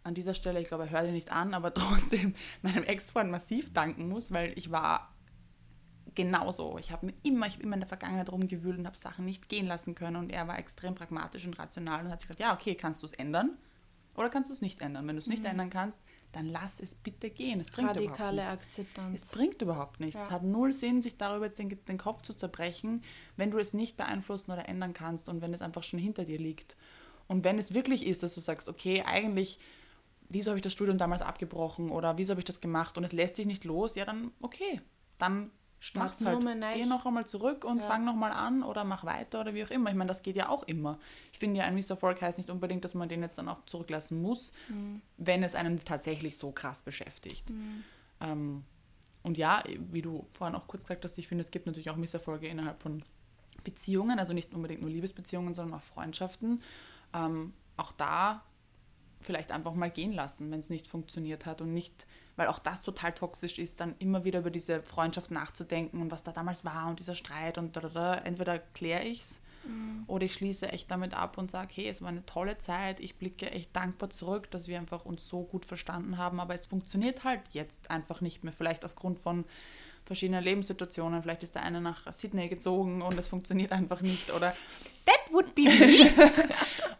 an 0.04 0.14
dieser 0.14 0.34
Stelle, 0.34 0.60
ich 0.60 0.68
glaube, 0.68 0.90
hör 0.90 1.02
dir 1.02 1.12
nicht 1.12 1.30
an, 1.30 1.54
aber 1.54 1.72
trotzdem 1.74 2.34
meinem 2.62 2.84
Ex-Freund 2.84 3.30
massiv 3.30 3.72
danken 3.72 4.08
muss, 4.08 4.32
weil 4.32 4.56
ich 4.58 4.70
war 4.70 5.14
genauso. 6.14 6.78
Ich 6.78 6.90
habe 6.90 7.06
mir 7.06 7.14
immer, 7.22 7.46
ich 7.46 7.54
hab 7.54 7.62
immer 7.62 7.74
in 7.74 7.80
der 7.80 7.88
Vergangenheit 7.88 8.30
rumgewühlt 8.30 8.78
und 8.78 8.86
habe 8.86 8.98
Sachen 8.98 9.24
nicht 9.24 9.48
gehen 9.48 9.66
lassen 9.66 9.94
können. 9.94 10.16
Und 10.16 10.30
er 10.30 10.46
war 10.46 10.58
extrem 10.58 10.94
pragmatisch 10.94 11.46
und 11.46 11.58
rational 11.58 12.04
und 12.04 12.10
hat 12.10 12.20
sich 12.20 12.28
gesagt, 12.28 12.40
ja, 12.40 12.54
okay, 12.54 12.74
kannst 12.74 13.02
du 13.02 13.06
es 13.06 13.12
ändern 13.12 13.56
oder 14.14 14.28
kannst 14.28 14.50
du 14.50 14.54
es 14.54 14.60
nicht 14.60 14.80
ändern? 14.82 15.06
Wenn 15.06 15.16
du 15.16 15.20
es 15.20 15.26
nicht 15.26 15.44
ändern 15.44 15.70
kannst, 15.70 15.98
dann 16.32 16.46
lass 16.46 16.80
es 16.80 16.94
bitte 16.94 17.30
gehen. 17.30 17.60
Es 17.60 17.70
bringt 17.70 17.90
überhaupt 17.90 18.10
Radikale 18.10 18.42
nichts. 18.42 18.52
Akzeptanz. 18.52 19.22
Es 19.22 19.30
bringt 19.30 19.62
überhaupt 19.62 20.00
nichts. 20.00 20.16
Ja. 20.16 20.26
Es 20.26 20.30
hat 20.30 20.42
null 20.42 20.72
Sinn, 20.72 21.00
sich 21.00 21.16
darüber 21.16 21.46
jetzt 21.46 21.58
den, 21.58 21.82
den 21.86 21.98
Kopf 21.98 22.22
zu 22.22 22.34
zerbrechen, 22.34 23.02
wenn 23.36 23.50
du 23.50 23.58
es 23.58 23.72
nicht 23.72 23.96
beeinflussen 23.96 24.50
oder 24.50 24.68
ändern 24.68 24.92
kannst 24.92 25.28
und 25.28 25.40
wenn 25.40 25.54
es 25.54 25.62
einfach 25.62 25.82
schon 25.82 25.98
hinter 25.98 26.24
dir 26.24 26.38
liegt. 26.38 26.76
Und 27.26 27.44
wenn 27.44 27.58
es 27.58 27.72
wirklich 27.72 28.06
ist, 28.06 28.22
dass 28.22 28.34
du 28.34 28.40
sagst, 28.40 28.68
okay, 28.68 29.02
eigentlich, 29.02 29.58
wieso 30.32 30.50
habe 30.50 30.58
ich 30.58 30.62
das 30.62 30.72
Studium 30.72 30.98
damals 30.98 31.22
abgebrochen 31.22 31.90
oder 31.90 32.16
wieso 32.18 32.30
habe 32.32 32.40
ich 32.40 32.44
das 32.44 32.60
gemacht 32.60 32.96
und 32.98 33.04
es 33.04 33.12
lässt 33.12 33.38
dich 33.38 33.46
nicht 33.46 33.64
los, 33.64 33.94
ja 33.94 34.04
dann 34.04 34.32
okay, 34.40 34.80
dann 35.18 35.50
Mach's 35.94 36.24
halt. 36.24 36.38
Geh 36.76 36.86
noch 36.86 37.06
einmal 37.06 37.26
zurück 37.26 37.64
und 37.64 37.78
Ja. 37.78 37.84
fang 37.84 38.04
noch 38.04 38.14
mal 38.14 38.30
an 38.30 38.62
oder 38.62 38.84
mach 38.84 39.02
weiter 39.04 39.40
oder 39.40 39.52
wie 39.52 39.64
auch 39.64 39.70
immer. 39.70 39.90
Ich 39.90 39.96
meine, 39.96 40.06
das 40.06 40.22
geht 40.22 40.36
ja 40.36 40.48
auch 40.48 40.62
immer. 40.62 41.00
Ich 41.32 41.40
finde 41.40 41.58
ja, 41.58 41.64
ein 41.64 41.74
Misserfolg 41.74 42.22
heißt 42.22 42.38
nicht 42.38 42.50
unbedingt, 42.50 42.84
dass 42.84 42.94
man 42.94 43.08
den 43.08 43.20
jetzt 43.20 43.36
dann 43.36 43.48
auch 43.48 43.64
zurücklassen 43.66 44.22
muss, 44.22 44.52
Mhm. 44.68 45.02
wenn 45.16 45.42
es 45.42 45.56
einen 45.56 45.84
tatsächlich 45.84 46.38
so 46.38 46.52
krass 46.52 46.82
beschäftigt. 46.82 47.52
Ähm, 48.20 48.62
und 49.24 49.38
ja, 49.38 49.64
wie 49.90 50.02
du 50.02 50.24
vorhin 50.32 50.54
auch 50.54 50.68
kurz 50.68 50.82
gesagt 50.84 51.02
hast, 51.04 51.18
ich 51.18 51.26
finde, 51.26 51.42
es 51.42 51.50
gibt 51.50 51.66
natürlich 51.66 51.90
auch 51.90 51.96
Misserfolge 51.96 52.46
innerhalb 52.46 52.80
von 52.80 53.02
Beziehungen, 53.64 54.20
also 54.20 54.32
nicht 54.32 54.54
unbedingt 54.54 54.82
nur 54.82 54.90
Liebesbeziehungen, 54.90 55.52
sondern 55.52 55.78
auch 55.80 55.82
Freundschaften. 55.84 56.62
Ähm, 57.12 57.54
auch 57.76 57.90
da 57.92 58.42
vielleicht 59.22 59.52
einfach 59.52 59.74
mal 59.74 59.90
gehen 59.90 60.12
lassen, 60.12 60.50
wenn 60.50 60.60
es 60.60 60.70
nicht 60.70 60.86
funktioniert 60.86 61.46
hat 61.46 61.60
und 61.60 61.72
nicht, 61.72 62.06
weil 62.36 62.48
auch 62.48 62.58
das 62.58 62.82
total 62.82 63.12
toxisch 63.12 63.58
ist, 63.58 63.80
dann 63.80 63.94
immer 63.98 64.24
wieder 64.24 64.40
über 64.40 64.50
diese 64.50 64.82
Freundschaft 64.82 65.30
nachzudenken 65.30 66.00
und 66.00 66.10
was 66.10 66.22
da 66.22 66.32
damals 66.32 66.64
war 66.64 66.88
und 66.88 67.00
dieser 67.00 67.14
Streit 67.14 67.58
und 67.58 67.76
da, 67.76 67.80
da, 67.80 67.88
da. 67.88 68.14
entweder 68.16 68.58
kläre 68.58 69.04
ich 69.04 69.20
es 69.20 69.42
oder 70.06 70.24
ich 70.24 70.34
schließe 70.34 70.68
echt 70.70 70.90
damit 70.90 71.14
ab 71.14 71.38
und 71.38 71.50
sage, 71.50 71.70
hey, 71.74 71.88
es 71.88 72.02
war 72.02 72.08
eine 72.08 72.26
tolle 72.26 72.58
Zeit, 72.58 73.00
ich 73.00 73.16
blicke 73.16 73.50
echt 73.50 73.74
dankbar 73.74 74.10
zurück, 74.10 74.50
dass 74.50 74.66
wir 74.66 74.78
einfach 74.78 75.04
uns 75.04 75.28
so 75.28 75.44
gut 75.44 75.64
verstanden 75.64 76.18
haben, 76.18 76.40
aber 76.40 76.54
es 76.54 76.66
funktioniert 76.66 77.24
halt 77.24 77.40
jetzt 77.52 77.90
einfach 77.90 78.20
nicht 78.20 78.42
mehr, 78.42 78.52
vielleicht 78.52 78.84
aufgrund 78.84 79.20
von 79.20 79.44
verschiedenen 80.04 80.42
Lebenssituationen, 80.42 81.22
vielleicht 81.22 81.44
ist 81.44 81.54
der 81.54 81.62
eine 81.62 81.80
nach 81.80 82.12
Sydney 82.12 82.48
gezogen 82.48 83.02
und 83.02 83.16
es 83.18 83.28
funktioniert 83.28 83.70
einfach 83.70 84.00
nicht 84.00 84.32
oder 84.32 84.54
That 85.06 85.32
would 85.32 85.54
be 85.54 85.62
me. 85.62 86.10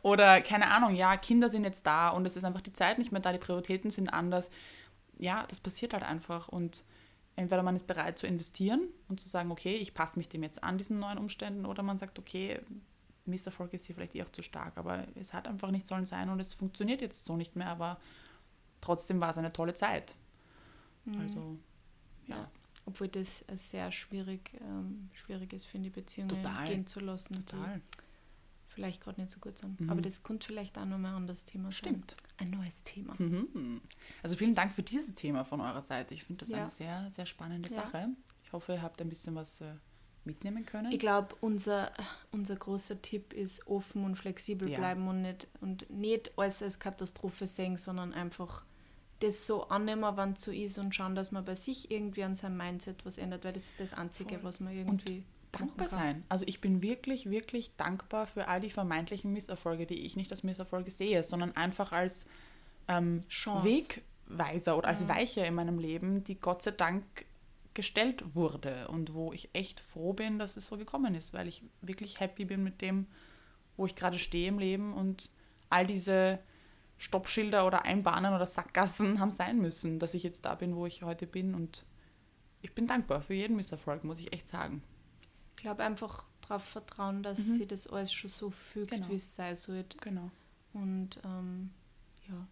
oder 0.03 0.41
keine 0.41 0.69
Ahnung, 0.69 0.95
ja, 0.95 1.17
Kinder 1.17 1.49
sind 1.49 1.65
jetzt 1.65 1.87
da 1.87 2.11
und 2.11 2.27
es 2.27 2.37
ist 2.37 2.45
einfach 2.45 2.61
die 2.61 2.73
Zeit 2.73 2.99
nicht 2.99 3.12
mehr 3.12 3.21
da, 3.21 3.33
die 3.33 3.38
Prioritäten 3.38 3.91
sind 3.91 4.12
anders. 4.12 4.51
Ja, 5.19 5.47
das 5.49 5.61
passiert 5.61 5.93
halt 5.93 6.03
einfach 6.03 6.49
und 6.49 6.85
entweder 7.37 7.62
man 7.62 7.77
ist 7.77 7.87
bereit 7.87 8.19
zu 8.19 8.27
investieren 8.27 8.88
und 9.09 9.21
zu 9.21 9.29
sagen, 9.29 9.51
okay, 9.51 9.77
ich 9.77 9.95
passe 9.95 10.19
mich 10.19 10.29
dem 10.29 10.43
jetzt 10.43 10.62
an, 10.62 10.77
diesen 10.77 10.99
neuen 10.99 11.19
Umständen, 11.19 11.67
oder 11.67 11.83
man 11.83 11.99
sagt, 11.99 12.19
okay, 12.19 12.61
Misserfolg 13.25 13.73
ist 13.73 13.87
hier 13.87 13.95
vielleicht 13.95 14.15
eh 14.17 14.23
auch 14.23 14.31
zu 14.31 14.43
stark, 14.43 14.77
aber 14.77 15.07
es 15.15 15.33
hat 15.33 15.47
einfach 15.47 15.71
nicht 15.71 15.87
sollen 15.87 16.07
sein 16.07 16.29
und 16.29 16.41
es 16.41 16.55
funktioniert 16.55 17.01
jetzt 17.01 17.25
so 17.25 17.37
nicht 17.37 17.55
mehr, 17.55 17.69
aber 17.69 18.01
trotzdem 18.81 19.21
war 19.21 19.31
es 19.31 19.38
eine 19.38 19.53
tolle 19.53 19.75
Zeit. 19.75 20.15
Also, 21.19 21.57
ja. 22.27 22.37
Ja. 22.37 22.51
Obwohl 22.85 23.09
das 23.09 23.45
sehr 23.55 23.93
schwierig, 23.93 24.53
ähm, 24.61 25.09
schwierig 25.15 25.53
ist, 25.53 25.67
finde 25.67 25.88
ich, 25.88 25.95
Beziehungen 25.95 26.31
Total. 26.31 26.67
gehen 26.67 26.87
zu 26.87 26.99
lassen, 27.01 27.47
Total. 27.47 27.81
die 27.81 28.12
vielleicht 28.73 29.01
gerade 29.03 29.21
nicht 29.21 29.31
so 29.33 29.39
gut 29.41 29.59
sind. 29.59 29.81
Mhm. 29.81 29.91
Aber 29.91 30.01
das 30.03 30.23
könnte 30.23 30.47
vielleicht 30.47 30.77
auch 30.79 30.85
nochmal 30.87 31.13
ein 31.13 31.17
anderes 31.19 31.45
Thema 31.45 31.71
Stimmt. 31.73 32.13
sein. 32.39 32.49
Ein 32.49 32.59
neues 32.59 32.83
Thema. 32.85 33.15
Mhm. 33.19 33.81
Also 34.23 34.37
vielen 34.37 34.55
Dank 34.55 34.73
für 34.73 34.83
dieses 34.83 35.15
Thema 35.15 35.45
von 35.45 35.61
eurer 35.61 35.83
Seite. 35.83 36.15
Ich 36.15 36.25
finde 36.25 36.41
das 36.45 36.49
Ja. 36.49 36.63
eine 36.63 36.71
sehr, 36.71 37.11
sehr 37.11 37.27
spannende 37.27 37.69
Ja. 37.71 37.77
Sache. 37.83 38.09
Ich 38.45 38.53
hoffe, 38.53 38.73
ihr 38.75 38.83
habt 38.83 39.01
ein 39.01 39.09
bisschen 39.09 39.35
was 39.35 39.61
äh, 39.61 39.75
mitnehmen 40.25 40.65
können. 40.67 40.91
Ich 40.93 40.99
glaube, 40.99 41.35
unser, 41.41 41.93
unser 42.33 42.57
großer 42.57 43.01
Tipp 43.03 43.33
ist 43.33 43.67
offen 43.67 44.05
und 44.05 44.17
flexibel 44.17 44.71
Ja. 44.71 44.79
bleiben 44.79 45.07
und 45.09 45.23
nicht, 45.23 45.47
und 45.61 45.89
nicht 45.91 46.37
alles 46.39 46.63
als 46.63 46.79
Katastrophe 46.79 47.47
sehen, 47.47 47.77
sondern 47.77 48.13
einfach 48.13 48.65
das 49.21 49.47
so 49.47 49.69
annehmen, 49.69 50.03
wann 50.17 50.33
es 50.33 50.43
so 50.43 50.51
ist 50.51 50.79
und 50.79 50.95
schauen, 50.95 51.15
dass 51.15 51.31
man 51.31 51.45
bei 51.45 51.55
sich 51.55 51.91
irgendwie 51.93 52.25
an 52.25 52.35
seinem 52.35 52.57
Mindset 52.57 53.05
was 53.07 53.19
ändert, 53.19 53.45
weil 53.45 53.53
das 53.53 53.65
ist 53.65 53.79
das 53.81 53.95
Einzige, 53.95 54.35
Voll. 54.37 54.45
was 54.45 54.59
man 54.61 54.75
irgendwie 54.75 55.25
dankbar 55.53 55.88
sein. 55.88 56.25
Also 56.29 56.45
ich 56.49 56.61
bin 56.61 56.83
wirklich, 56.83 57.31
wirklich 57.31 57.77
dankbar 57.77 58.27
für 58.27 58.49
all 58.49 58.61
die 58.61 58.71
vermeintlichen 58.71 59.33
Misserfolge, 59.33 59.87
die 59.87 60.01
ich 60.01 60.17
nicht 60.17 60.31
als 60.31 60.43
Misserfolge 60.43 60.91
sehe, 60.91 61.23
sondern 61.23 61.55
einfach 61.55 61.93
als 61.93 62.27
ähm. 62.88 63.21
Wegweiser 63.62 64.77
oder 64.77 64.88
als 64.88 65.07
Weiche 65.09 65.43
in 65.43 65.55
meinem 65.55 65.79
Leben, 65.79 66.25
die 66.25 66.41
Gott 66.41 66.62
sei 66.62 66.73
Dank 66.73 67.05
gestellt 67.75 68.35
wurde 68.35 68.88
und 68.88 69.15
wo 69.15 69.33
ich 69.33 69.51
echt 69.55 69.81
froh 69.81 70.12
bin, 70.12 70.38
dass 70.38 70.57
es 70.57 70.67
so 70.67 70.77
gekommen 70.77 71.15
ist, 71.15 71.33
weil 71.33 71.49
ich 71.49 71.62
wirklich 71.81 72.21
happy 72.21 72.45
bin 72.45 72.62
mit 72.62 72.83
dem, 72.83 73.07
wo 73.77 73.87
ich 73.87 73.95
gerade 73.95 74.19
stehe 74.19 74.49
im 74.49 74.59
Leben 74.59 74.93
und 74.93 75.31
all 75.71 75.87
diese 75.87 76.38
Stoppschilder 76.99 77.67
oder 77.67 77.85
Einbahnen 77.85 78.35
oder 78.35 78.47
Sackgassen 78.47 79.19
haben 79.21 79.31
sein 79.31 79.59
müssen, 79.59 79.99
dass 79.99 80.15
ich 80.15 80.23
jetzt 80.23 80.45
da 80.45 80.55
bin, 80.55 80.77
wo 80.77 80.87
ich 80.87 81.03
heute 81.03 81.27
bin 81.27 81.55
und 81.55 81.87
ich 82.61 82.75
bin 82.75 82.87
dankbar 82.87 83.23
für 83.23 83.35
jeden 83.35 83.57
Misserfolg, 83.57 84.05
muss 84.05 84.21
ich 84.21 84.33
echt 84.33 84.49
sagen. 84.49 84.83
Ich 85.57 85.62
glaube 85.62 85.83
einfach 85.85 86.25
darauf 86.41 86.65
vertrauen, 86.65 87.23
dass 87.23 87.38
sie 87.38 87.67
das 87.67 87.87
alles 87.87 88.12
schon 88.12 88.31
so 88.31 88.51
fügt, 88.51 88.91
Mhm. 88.91 88.97
Genau. 88.97 89.09
wie 89.11 89.15
es 89.17 89.35
sein 89.37 89.55
sollte. 89.57 89.97
Genau. 89.99 90.31
Und 90.73 91.11
ähm, 91.25 91.71
ja. 92.29 92.47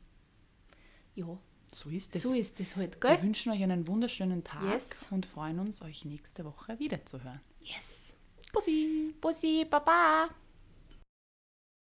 Ja, 1.17 1.39
So 1.73 1.91
ist 1.91 2.15
es. 2.15 2.23
so 2.23 2.33
ist 2.35 2.61
es 2.61 2.77
halt, 2.77 3.03
Wir 3.03 3.17
gell? 3.17 3.23
wünschen 3.23 3.51
euch 3.53 3.63
einen 3.63 3.87
wunderschönen 3.89 4.45
Tag 4.45 4.63
Yes. 4.63 5.07
und 5.11 5.27
freuen 5.27 5.59
uns, 5.59 5.83
euch 5.83 6.05
nächste 6.05 6.45
Woche 6.45 6.79
wiederzuhören. 6.79 7.41
Yes. 7.63 8.15
Bussi! 8.53 9.15
Bussi, 9.21 9.67
Baba. 9.69 10.29